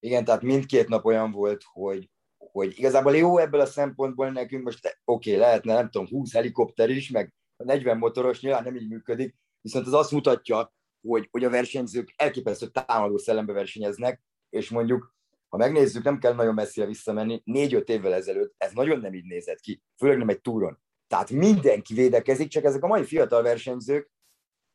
Igen, 0.00 0.24
tehát 0.24 0.42
mindkét 0.42 0.88
nap 0.88 1.04
olyan 1.04 1.30
volt, 1.30 1.62
hogy, 1.72 2.10
hogy 2.52 2.78
igazából 2.78 3.16
jó 3.16 3.38
ebből 3.38 3.60
a 3.60 3.66
szempontból 3.66 4.30
nekünk 4.30 4.64
most 4.64 4.98
oké, 5.04 5.30
okay, 5.30 5.42
lehetne 5.42 5.74
nem 5.74 5.90
tudom, 5.90 6.08
20 6.08 6.32
helikopter 6.32 6.90
is, 6.90 7.10
meg 7.10 7.34
40 7.56 7.98
motoros, 7.98 8.40
nyilván 8.40 8.62
nem 8.62 8.76
így 8.76 8.88
működik, 8.88 9.34
viszont 9.60 9.86
az 9.86 9.92
azt 9.92 10.10
mutatja, 10.10 10.72
hogy, 11.00 11.28
hogy 11.30 11.44
a 11.44 11.50
versenyzők 11.50 12.14
elképesztő 12.16 12.66
támadó 12.66 13.18
szellembe 13.18 13.52
versenyeznek, 13.52 14.22
és 14.50 14.70
mondjuk 14.70 15.16
ha 15.48 15.56
megnézzük, 15.56 16.04
nem 16.04 16.18
kell 16.18 16.34
nagyon 16.34 16.54
messzire 16.54 16.86
visszamenni, 16.86 17.42
négy-öt 17.44 17.88
évvel 17.88 18.14
ezelőtt 18.14 18.54
ez 18.56 18.72
nagyon 18.72 19.00
nem 19.00 19.14
így 19.14 19.24
nézett 19.24 19.60
ki, 19.60 19.82
főleg 19.96 20.18
nem 20.18 20.28
egy 20.28 20.40
túron. 20.40 20.78
Tehát 21.06 21.30
mindenki 21.30 21.94
védekezik, 21.94 22.48
csak 22.48 22.64
ezek 22.64 22.82
a 22.82 22.86
mai 22.86 23.04
fiatal 23.04 23.42
versenyzők, 23.42 24.10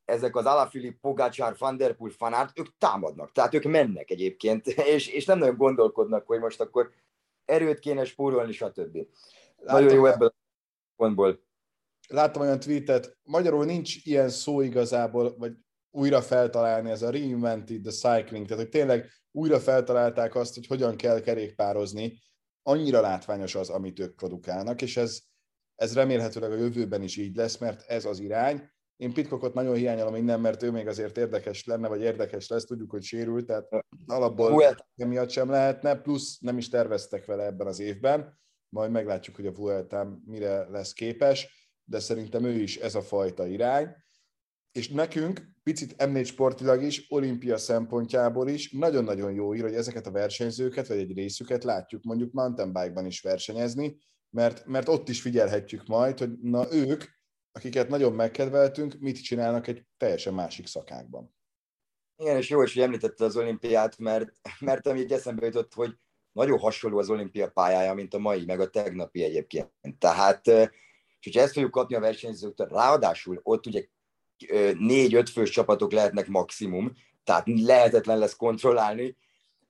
ezek 0.06 0.36
az 0.36 0.46
Alaphilipp, 0.46 1.02
Pogacar, 1.02 1.56
Van 1.58 1.78
Der 1.78 1.96
Poel, 1.96 2.12
Fanart, 2.12 2.60
ők 2.60 2.78
támadnak, 2.78 3.32
tehát 3.32 3.54
ők 3.54 3.64
mennek 3.64 4.10
egyébként, 4.10 4.68
és, 4.96 5.08
és 5.08 5.26
nem 5.26 5.38
nagyon 5.38 5.58
gondolkodnak, 5.58 6.28
hogy 6.28 6.40
most 6.40 6.62
akkor 6.62 6.92
erőt 7.46 7.80
kéne 7.80 8.06
spórolni, 8.06 8.52
stb. 8.52 8.98
Láttam, 9.58 9.82
nagyon 9.82 9.94
jó 9.94 10.06
ebből 10.06 10.28
a 10.28 10.34
pontból. 10.96 11.44
Láttam 12.08 12.42
olyan 12.42 12.60
tweetet, 12.60 13.18
magyarul 13.24 13.66
nincs 13.66 14.06
ilyen 14.06 14.30
szó 14.30 14.62
igazából, 14.62 15.38
vagy 15.38 15.54
újra 15.92 16.22
feltalálni, 16.22 16.90
ez 16.90 17.02
a 17.02 17.10
reinvented 17.10 17.82
the 17.82 17.92
cycling, 17.92 18.46
tehát 18.46 18.64
hogy 18.64 18.72
tényleg 18.72 19.10
újra 19.32 19.60
feltalálták 19.60 20.36
azt, 20.36 20.54
hogy 20.54 20.68
hogyan 20.68 20.96
kell 20.96 21.20
kerékpározni, 21.20 22.22
annyira 22.64 23.02
látványos 23.02 23.56
az, 23.56 23.70
amit 23.70 24.00
ők 24.00 24.16
produkálnak, 24.16 24.82
és 24.82 24.98
ez, 24.98 25.22
ez 25.76 25.94
remélhetőleg 25.94 26.52
a 26.52 26.56
jövőben 26.56 27.02
is 27.02 27.18
így 27.18 27.36
lesz, 27.36 27.58
mert 27.58 27.82
ez 27.88 28.06
az 28.06 28.20
irány. 28.20 28.72
Én 28.98 29.14
Pitkokot 29.14 29.54
nagyon 29.54 29.76
hiányolom 29.76 30.16
innen, 30.16 30.40
mert 30.40 30.64
ő 30.64 30.72
még 30.72 30.88
azért 30.88 31.18
érdekes 31.18 31.66
lenne, 31.66 31.88
vagy 31.88 32.02
érdekes 32.02 32.48
lesz, 32.48 32.66
tudjuk, 32.66 32.92
hogy 32.92 33.04
sérült, 33.04 33.46
tehát 33.46 33.86
alapból 34.06 34.76
miatt 34.96 35.30
sem 35.30 35.50
lehetne, 35.50 36.02
plusz 36.02 36.40
nem 36.40 36.58
is 36.58 36.70
terveztek 36.70 37.26
vele 37.26 37.46
ebben 37.46 37.68
az 37.68 37.80
évben, 37.80 38.40
majd 38.70 38.92
meglátjuk, 38.92 39.36
hogy 39.36 39.46
a 39.46 39.52
Vueltán 39.52 40.22
mire 40.26 40.70
lesz 40.70 40.94
képes, 40.94 41.70
de 41.84 42.00
szerintem 42.00 42.44
ő 42.44 42.52
is 42.52 42.78
ez 42.78 42.96
a 42.96 43.02
fajta 43.02 43.48
irány. 43.48 43.96
És 44.72 44.90
nekünk 44.90 45.42
picit 45.64 46.06
m 46.12 46.24
sportilag 46.24 46.84
is, 46.84 47.06
olimpia 47.10 47.58
szempontjából 47.58 48.48
is 48.48 48.72
nagyon-nagyon 48.72 49.34
jó 49.34 49.56
ír, 49.56 49.62
hogy 49.62 49.74
ezeket 49.74 50.08
a 50.08 50.12
versenyzőket, 50.12 50.88
vagy 50.88 50.98
egy 50.98 51.14
részüket 51.14 51.64
látjuk 51.64 52.04
mondjuk 52.04 52.34
mountain 52.34 52.74
bike-ban 52.74 53.06
is 53.06 53.22
versenyezni, 53.22 53.98
mert, 54.30 54.66
mert 54.66 54.88
ott 54.88 55.10
is 55.10 55.22
figyelhetjük 55.22 55.86
majd, 55.86 56.20
hogy 56.20 56.40
na 56.42 56.74
ők, 56.74 57.04
akiket 57.54 57.90
nagyon 57.90 58.14
megkedveltünk, 58.14 58.96
mit 59.00 59.24
csinálnak 59.24 59.68
egy 59.68 59.86
teljesen 59.98 60.34
másik 60.34 60.68
szakákban. 60.68 61.36
Igen, 62.18 62.38
és 62.38 62.50
jó 62.50 62.62
is, 62.62 62.74
hogy 62.74 62.84
említette 62.84 63.26
az 63.26 63.38
olimpiát, 63.38 63.98
mert, 63.98 64.32
mert 64.60 64.88
ami 64.88 65.12
eszembe 65.12 65.46
jutott, 65.46 65.74
hogy 65.74 65.98
nagyon 66.32 66.60
hasonló 66.60 66.98
az 66.98 67.10
olimpia 67.10 67.50
pályája, 67.50 67.94
mint 67.94 68.14
a 68.14 68.18
mai, 68.18 68.46
meg 68.46 68.60
a 68.60 68.70
tegnapi 68.70 69.24
egyébként. 69.24 69.72
Tehát, 69.98 70.48
és 70.48 71.30
hogyha 71.30 71.42
ezt 71.42 71.54
fogjuk 71.54 71.72
kapni 71.72 71.96
a 71.96 72.00
versenyzőktől, 72.00 72.68
ráadásul 72.68 73.40
ott 73.44 73.66
ugye 73.66 73.86
négy-öt 74.78 75.30
fős 75.30 75.50
csapatok 75.50 75.92
lehetnek 75.92 76.28
maximum, 76.28 76.94
tehát 77.24 77.48
lehetetlen 77.48 78.18
lesz 78.18 78.36
kontrollálni, 78.36 79.18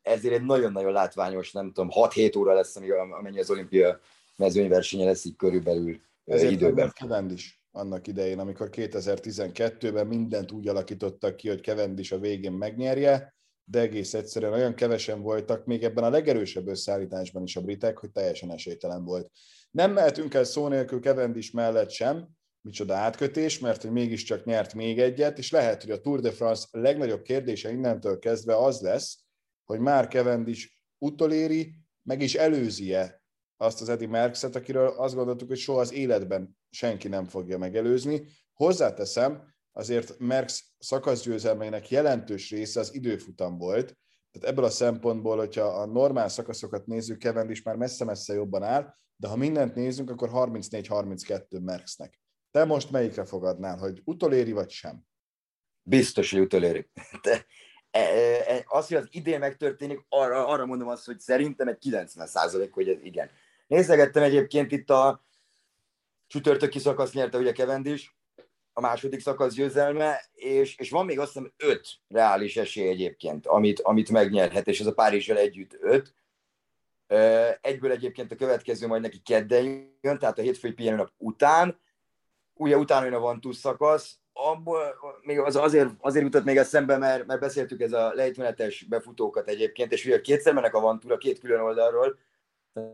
ezért 0.02 0.34
egy 0.34 0.44
nagyon-nagyon 0.44 0.92
látványos, 0.92 1.52
nem 1.52 1.72
tudom, 1.72 1.90
6-7 1.94 2.38
óra 2.38 2.54
lesz, 2.54 2.76
amennyi 3.20 3.40
az 3.40 3.50
olimpia 3.50 4.00
mezőnyversenye 4.36 5.06
lesz 5.06 5.26
így 5.26 5.36
körülbelül 5.36 6.02
ezért 6.26 6.52
időben. 6.52 6.90
Cavendish 6.90 7.63
annak 7.76 8.08
idején, 8.08 8.40
amikor 8.40 8.70
2012-ben 8.72 10.08
mindent 10.08 10.52
úgy 10.52 10.68
alakítottak 10.68 11.36
ki, 11.36 11.48
hogy 11.48 11.64
Cavendish 11.64 12.14
a 12.14 12.20
végén 12.20 12.52
megnyerje, 12.52 13.36
de 13.66 13.80
egész 13.80 14.14
egyszerűen 14.14 14.54
olyan 14.54 14.76
kevesen 14.76 15.22
voltak, 15.22 15.66
még 15.66 15.84
ebben 15.84 16.04
a 16.04 16.10
legerősebb 16.10 16.68
összeállításban 16.68 17.44
is 17.44 17.56
a 17.56 17.62
britek, 17.62 17.98
hogy 17.98 18.12
teljesen 18.12 18.52
esélytelen 18.52 19.04
volt. 19.04 19.32
Nem 19.72 19.92
mehetünk 19.92 20.34
el 20.34 20.44
szó 20.44 20.68
nélkül 20.68 21.00
Cavendish 21.00 21.54
mellett 21.54 21.90
sem, 21.90 22.28
micsoda 22.62 22.96
átkötés, 22.96 23.60
mert 23.60 23.82
hogy 23.82 23.92
mégiscsak 23.92 24.46
nyert 24.46 24.74
még 24.74 25.00
egyet, 25.00 25.38
és 25.38 25.52
lehet, 25.52 25.82
hogy 25.82 25.92
a 25.92 26.02
Tour 26.02 26.20
de 26.20 26.32
France 26.32 26.68
legnagyobb 26.72 27.22
kérdése 27.22 27.72
innentől 27.72 28.20
kezdve 28.20 28.56
az 28.56 28.82
lesz, 28.82 29.24
hogy 29.66 29.80
már 29.80 30.08
Cavendish 30.08 30.70
utoléri, 30.98 31.74
meg 32.04 32.22
is 32.22 32.36
előzi-e 32.36 33.23
azt 33.64 33.82
az 33.82 33.90
Eddie 33.90 34.08
Merckx-et, 34.08 34.56
akiről 34.56 34.88
azt 34.88 35.16
gondoltuk, 35.16 35.48
hogy 35.48 35.58
soha 35.58 35.80
az 35.80 35.94
életben 35.94 36.58
senki 36.70 37.08
nem 37.08 37.26
fogja 37.26 37.58
megelőzni. 37.58 38.28
Hozzáteszem, 38.54 39.54
azért 39.72 40.20
Merckx 40.20 40.64
szakaszgyőzelmeinek 40.80 41.90
jelentős 41.90 42.50
része 42.50 42.80
az 42.80 42.94
időfutam 42.94 43.58
volt, 43.58 43.98
tehát 44.32 44.50
ebből 44.50 44.66
a 44.66 44.70
szempontból, 44.70 45.38
hogyha 45.38 45.64
a 45.64 45.86
normál 45.86 46.30
szakaszokat 46.30 46.86
nézzük, 46.86 47.22
Cavendish 47.22 47.66
már 47.66 47.76
messze-messze 47.76 48.34
jobban 48.34 48.64
áll, 48.64 48.94
de 49.16 49.28
ha 49.28 49.36
mindent 49.36 49.76
nézzünk, 49.76 50.10
akkor 50.10 50.30
34-32 50.34 51.62
Merckxnek. 51.62 52.20
Te 52.52 52.66
most 52.66 52.92
melyikre 52.92 53.26
fogadnál, 53.26 53.78
hogy 53.78 54.02
utoléri 54.06 54.52
vagy 54.52 54.70
sem? 54.70 55.04
Biztos, 55.82 56.32
hogy 56.32 56.40
utoléri. 56.40 56.90
De 57.22 57.46
e, 57.92 58.00
e, 58.00 58.54
e, 58.54 58.64
az, 58.68 58.88
hogy 58.88 58.98
az 58.98 59.08
idén 59.12 59.40
megtörténik, 59.40 60.06
arra, 60.10 60.48
arra 60.48 60.66
mondom 60.66 60.88
azt, 60.88 61.06
hogy 61.06 61.20
szerintem 61.20 61.68
egy 61.68 61.78
90 61.78 62.28
százalék, 62.28 62.74
hogy 62.74 62.90
ez 62.90 63.02
igen. 63.02 63.30
Nézegettem 63.68 64.24
egyébként 64.24 64.72
itt 64.72 64.90
a 64.90 65.24
csütörtöki 66.28 66.80
szakasz 66.80 67.14
nyerte 67.14 67.38
ugye 67.38 67.52
Cavendish, 67.52 68.10
a 68.74 68.82
második 68.82 69.20
szakasz 69.20 69.54
győzelme, 69.54 70.26
és, 70.34 70.78
és 70.78 70.90
van 70.90 71.06
még 71.06 71.20
azt 71.20 71.34
hiszem 71.34 71.54
öt 71.58 71.88
reális 72.08 72.58
esély 72.58 72.88
egyébként, 72.88 73.48
amit, 73.48 73.80
amit 73.80 74.10
megnyerhet, 74.10 74.68
és 74.68 74.80
ez 74.80 74.86
a 74.86 74.94
Párizsel 74.94 75.38
együtt 75.38 75.78
öt. 75.80 76.14
Egyből 77.62 77.92
egyébként 77.92 78.32
a 78.32 78.36
következő 78.36 78.88
majd 78.88 79.02
neki 79.02 79.22
kedden 79.22 79.64
jön, 80.02 80.20
tehát 80.20 80.40
a 80.40 80.42
hétfői 80.42 80.72
pihenőnap 80.72 81.12
után, 81.18 81.80
ugye 82.54 82.78
utána 82.78 83.06
jön 83.06 83.14
a 83.14 83.20
Van 83.20 83.40
szakasz, 83.52 84.18
abból 84.34 84.96
még 85.22 85.40
az 85.40 85.56
azért, 85.56 85.90
azért 86.00 86.24
jutott 86.24 86.44
még 86.44 86.58
eszembe, 86.58 86.98
mert, 86.98 87.26
mert 87.26 87.40
beszéltük 87.40 87.82
ez 87.82 87.94
a 87.94 88.14
lejtmenetes 88.14 88.84
befutókat 88.84 89.48
egyébként, 89.48 89.92
és 89.92 90.06
ugye 90.06 90.22
kétszer 90.22 90.54
mennek 90.54 90.74
a 90.74 90.80
Van 90.80 91.02
a 91.08 91.18
két 91.18 91.40
külön 91.40 91.60
oldalról, 91.60 92.20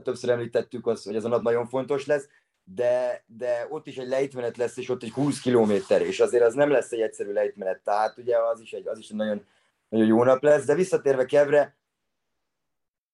többször 0.04 0.30
említettük 0.30 0.88
azt, 0.88 1.06
hogy 1.06 1.16
ez 1.16 1.26
a 1.26 1.30
nap 1.30 1.42
nagyon 1.42 1.68
fontos 1.68 2.06
lesz, 2.06 2.28
de, 2.64 3.24
de 3.26 3.68
ott 3.70 3.88
is 3.88 3.98
egy 3.98 4.08
lejtmenet 4.08 4.58
lesz, 4.58 4.78
és 4.78 4.90
ott 4.90 5.04
egy 5.04 5.12
20 5.12 5.40
kilométer, 5.40 6.02
és 6.02 6.20
azért 6.20 6.44
az 6.44 6.54
nem 6.54 6.70
lesz 6.70 6.92
egy 6.92 7.02
egyszerű 7.02 7.32
lejtmenet, 7.32 7.82
tehát 7.84 8.18
ugye 8.18 8.38
az 8.38 8.60
is 8.60 8.74
egy, 8.74 8.88
az 8.88 9.00
is 9.00 9.10
egy 9.10 9.16
nagyon, 9.16 9.46
nagyon 9.90 10.08
jó 10.08 10.24
nap 10.24 10.44
lesz, 10.44 10.66
de 10.66 10.76
visszatérve 10.76 11.26
Kevre, 11.26 11.78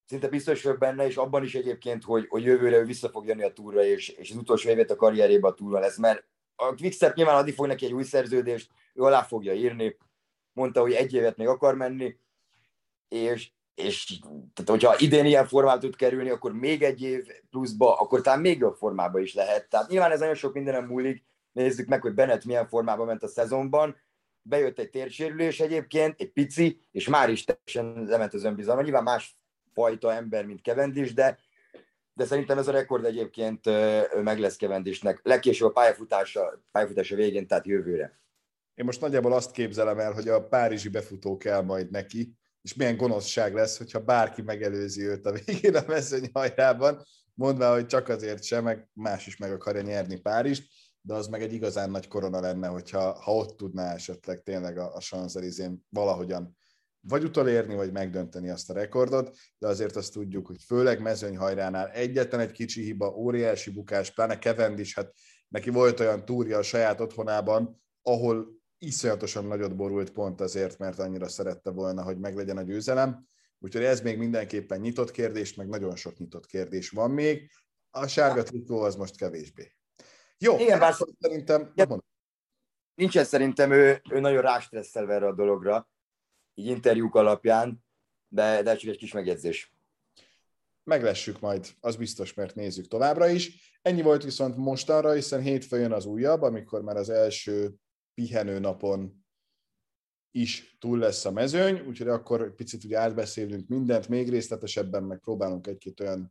szinte 0.06 0.28
biztos 0.28 0.64
vagyok 0.64 0.80
benne, 0.80 1.06
és 1.06 1.18
abban 1.18 1.44
is 1.44 1.56
egyébként, 1.56 2.04
hogy, 2.04 2.26
hogy 2.30 2.44
jövőre 2.44 2.78
ő 2.78 2.86
vissza 2.86 3.10
fog 3.10 3.26
jönni 3.26 3.44
a 3.44 3.54
túra, 3.54 3.84
és, 3.84 4.10
és 4.10 4.32
az 4.32 4.38
utolsó 4.38 4.70
évet 4.70 4.92
a 4.92 4.96
karrierében 4.96 5.52
a 5.52 5.54
túra 5.54 5.80
lesz, 5.80 5.98
mert 5.98 6.24
a 6.56 6.74
Quickstep 6.74 7.16
nyilván 7.16 7.36
adni 7.36 7.52
fog 7.52 7.68
neki 7.68 7.86
egy 7.86 7.94
új 7.94 8.04
szerződést, 8.04 8.72
ő 8.94 9.02
alá 9.02 9.22
fogja 9.22 9.54
írni, 9.54 9.98
mondta, 10.54 10.82
hogy 10.82 10.94
egy 10.94 11.14
évet 11.14 11.38
még 11.38 11.48
akar 11.48 11.76
menni, 11.76 12.18
és, 13.08 13.52
és 13.76 14.20
tehát, 14.54 14.70
hogyha 14.70 14.96
idén 14.98 15.26
ilyen 15.26 15.48
formát 15.48 15.80
tud 15.80 15.96
kerülni, 15.96 16.30
akkor 16.30 16.54
még 16.54 16.84
egy 16.84 17.02
év 17.02 17.28
pluszba, 17.50 17.96
akkor 17.96 18.22
talán 18.22 18.40
még 18.40 18.60
jobb 18.60 18.76
formában 18.76 19.22
is 19.22 19.34
lehet. 19.34 19.70
Tehát 19.70 19.90
nyilván 19.90 20.12
ez 20.12 20.20
nagyon 20.20 20.36
sok 20.36 20.54
mindenem 20.54 20.86
múlik, 20.86 21.26
nézzük 21.52 21.88
meg, 21.88 22.02
hogy 22.02 22.14
Bennett 22.14 22.46
milyen 22.46 22.68
formában 22.68 23.06
ment 23.06 23.24
a 23.24 23.28
szezonban, 23.28 23.96
bejött 24.42 24.80
egy 24.80 24.90
térsérülés 24.90 25.60
egyébként, 25.60 26.22
egy 26.22 26.32
pici, 26.32 26.80
és 26.92 27.08
már 27.08 27.30
is 27.30 27.44
teljesen 27.44 28.06
lement 28.06 28.34
az 28.34 28.44
önbizalma. 28.44 28.82
Nyilván 28.82 29.04
más 29.04 29.38
fajta 29.74 30.14
ember, 30.14 30.46
mint 30.46 30.62
Cavendish, 30.62 31.14
de, 31.14 31.40
de 32.14 32.26
szerintem 32.26 32.58
ez 32.58 32.68
a 32.68 32.72
rekord 32.72 33.06
egyébként 33.06 33.66
meg 34.24 34.40
lesz 34.40 34.58
Cavendishnek. 34.58 35.20
Legkésőbb 35.24 35.68
a 35.68 35.72
pályafutása, 35.72 36.64
pályafutása 36.72 37.16
végén, 37.16 37.48
tehát 37.48 37.66
jövőre. 37.66 38.20
Én 38.74 38.86
most 38.86 39.02
nagyjából 39.02 39.34
azt 39.34 39.52
képzelem 39.52 40.00
el, 40.00 40.12
hogy 40.14 40.28
a 40.28 40.48
párizsi 40.48 40.90
befutó 40.90 41.38
kell 41.38 41.62
majd 41.62 41.92
neki, 41.92 42.34
és 42.66 42.74
milyen 42.74 42.98
gonoszság 42.98 43.54
lesz, 43.54 43.78
hogyha 43.78 44.00
bárki 44.00 44.42
megelőzi 44.42 45.02
őt 45.02 45.26
a 45.26 45.32
végén 45.32 45.76
a 45.76 45.84
mezőny 45.88 46.30
hajrában, 46.34 47.04
mondva, 47.34 47.74
hogy 47.74 47.86
csak 47.86 48.10
azért 48.10 48.44
sem, 48.44 48.64
meg 48.64 48.90
más 48.94 49.28
is 49.28 49.38
meg 49.38 49.52
akarja 49.52 49.82
nyerni 49.82 50.20
Párizst, 50.20 50.68
de 51.02 51.14
az 51.14 51.28
meg 51.28 51.42
egy 51.42 51.54
igazán 51.54 51.92
nagy 51.92 52.08
korona 52.08 52.40
lenne, 52.40 52.68
hogyha 52.68 53.20
ha 53.22 53.36
ott 53.36 53.58
tudná 53.58 53.94
esetleg 53.94 54.42
tényleg 54.44 54.78
a, 54.78 54.96
a 54.96 55.00
Sanzelizén 55.00 55.86
valahogyan 55.90 56.58
vagy 57.00 57.24
utolérni, 57.24 57.76
vagy 57.76 57.92
megdönteni 57.92 58.50
azt 58.50 58.70
a 58.70 58.74
rekordot, 58.74 59.36
de 59.58 59.68
azért 59.68 59.96
azt 59.96 60.14
tudjuk, 60.14 60.48
hogy 60.48 60.64
főleg 60.66 61.02
mezőnyhajránál 61.02 61.90
egyetlen 61.90 62.40
egy 62.40 62.52
kicsi 62.52 62.84
hiba, 62.84 63.16
óriási 63.16 63.72
bukás, 63.72 64.12
pláne 64.12 64.38
Cavendish, 64.38 64.96
hát 64.96 65.14
neki 65.48 65.70
volt 65.70 66.00
olyan 66.00 66.26
túrja 66.26 66.58
a 66.58 66.64
saját 66.64 67.02
otthonában, 67.02 67.82
ahol 68.02 68.55
iszonyatosan 68.78 69.46
nagyot 69.46 69.76
borult 69.76 70.12
pont 70.12 70.42
azért, 70.42 70.78
mert 70.78 71.00
annyira 71.00 71.28
szerette 71.28 71.70
volna, 71.70 72.04
hogy 72.04 72.18
meglegyen 72.18 72.58
a 72.58 72.62
győzelem. 72.62 73.28
Úgyhogy 73.60 73.84
ez 73.84 74.02
még 74.02 74.18
mindenképpen 74.18 74.80
nyitott 74.80 75.12
kérdés, 75.12 75.54
meg 75.54 75.68
nagyon 75.68 75.96
sok 75.96 76.18
nyitott 76.18 76.46
kérdés 76.46 76.90
van 76.90 77.12
még. 77.12 77.52
A 77.90 78.08
sárga 78.08 78.44
trikó 78.44 78.80
az 78.80 78.96
most 78.96 79.18
kevésbé. 79.18 79.76
Jó, 80.38 80.60
Igen, 80.60 80.80
bár 80.80 80.94
szerintem... 81.20 81.72
Ja, 81.76 82.04
nincsen 82.96 83.24
szerintem 83.24 83.72
ő, 83.72 84.02
ő 84.10 84.20
nagyon 84.20 84.42
rástresszelve 84.42 85.14
erre 85.14 85.28
a 85.28 85.34
dologra, 85.34 85.90
így 86.54 86.66
interjúk 86.66 87.16
alapján, 87.16 87.86
de, 88.28 88.62
de 88.62 88.76
csak 88.76 88.90
egy 88.90 88.98
kis 88.98 89.14
megjegyzés. 89.14 89.74
Meglessük 90.84 91.40
majd, 91.40 91.68
az 91.80 91.96
biztos, 91.96 92.34
mert 92.34 92.56
nézzük 92.56 92.88
továbbra 92.88 93.28
is. 93.28 93.74
Ennyi 93.82 94.02
volt 94.02 94.24
viszont 94.24 94.56
mostanra, 94.56 95.12
hiszen 95.12 95.42
hétfőn 95.42 95.80
jön 95.80 95.92
az 95.92 96.06
újabb, 96.06 96.42
amikor 96.42 96.82
már 96.82 96.98
az 96.98 97.10
első 97.10 97.76
pihenő 98.16 98.60
napon 98.60 99.26
is 100.32 100.78
túl 100.80 100.98
lesz 100.98 101.26
a 101.26 101.32
mezőny, 101.32 101.80
úgyhogy 101.88 102.08
akkor 102.08 102.56
picit 102.56 102.84
ugye 102.84 103.00
átbeszélünk 103.00 103.68
mindent 103.68 104.08
még 104.08 104.30
részletesebben, 104.30 105.04
meg 105.04 105.20
próbálunk 105.20 105.68
egy-két 105.68 106.00
olyan 106.00 106.28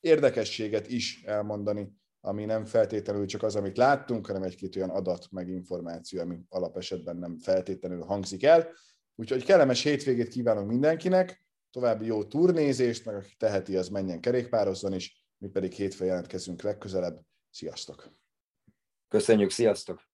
érdekességet 0.00 0.88
is 0.88 1.22
elmondani, 1.22 1.92
ami 2.20 2.44
nem 2.44 2.64
feltétlenül 2.64 3.26
csak 3.26 3.42
az, 3.42 3.56
amit 3.56 3.76
láttunk, 3.76 4.26
hanem 4.26 4.42
egy-két 4.42 4.76
olyan 4.76 4.90
adat, 4.90 5.30
meg 5.30 5.48
információ, 5.48 6.20
ami 6.20 6.38
alapesetben 6.48 7.16
nem 7.16 7.38
feltétlenül 7.38 8.02
hangzik 8.02 8.42
el. 8.42 8.72
Úgyhogy 9.14 9.44
kellemes 9.44 9.82
hétvégét 9.82 10.28
kívánunk 10.28 10.68
mindenkinek, 10.68 11.46
további 11.70 12.06
jó 12.06 12.24
turnézést, 12.24 13.04
meg 13.04 13.14
aki 13.14 13.34
teheti, 13.38 13.76
az 13.76 13.88
menjen 13.88 14.20
kerékpározzon 14.20 14.92
is, 14.92 15.26
mi 15.38 15.48
pedig 15.48 15.72
hétfőn 15.72 16.06
jelentkezünk 16.06 16.62
legközelebb. 16.62 17.20
Sziasztok! 17.50 18.12
Köszönjük, 19.08 19.50
sziasztok! 19.50 20.08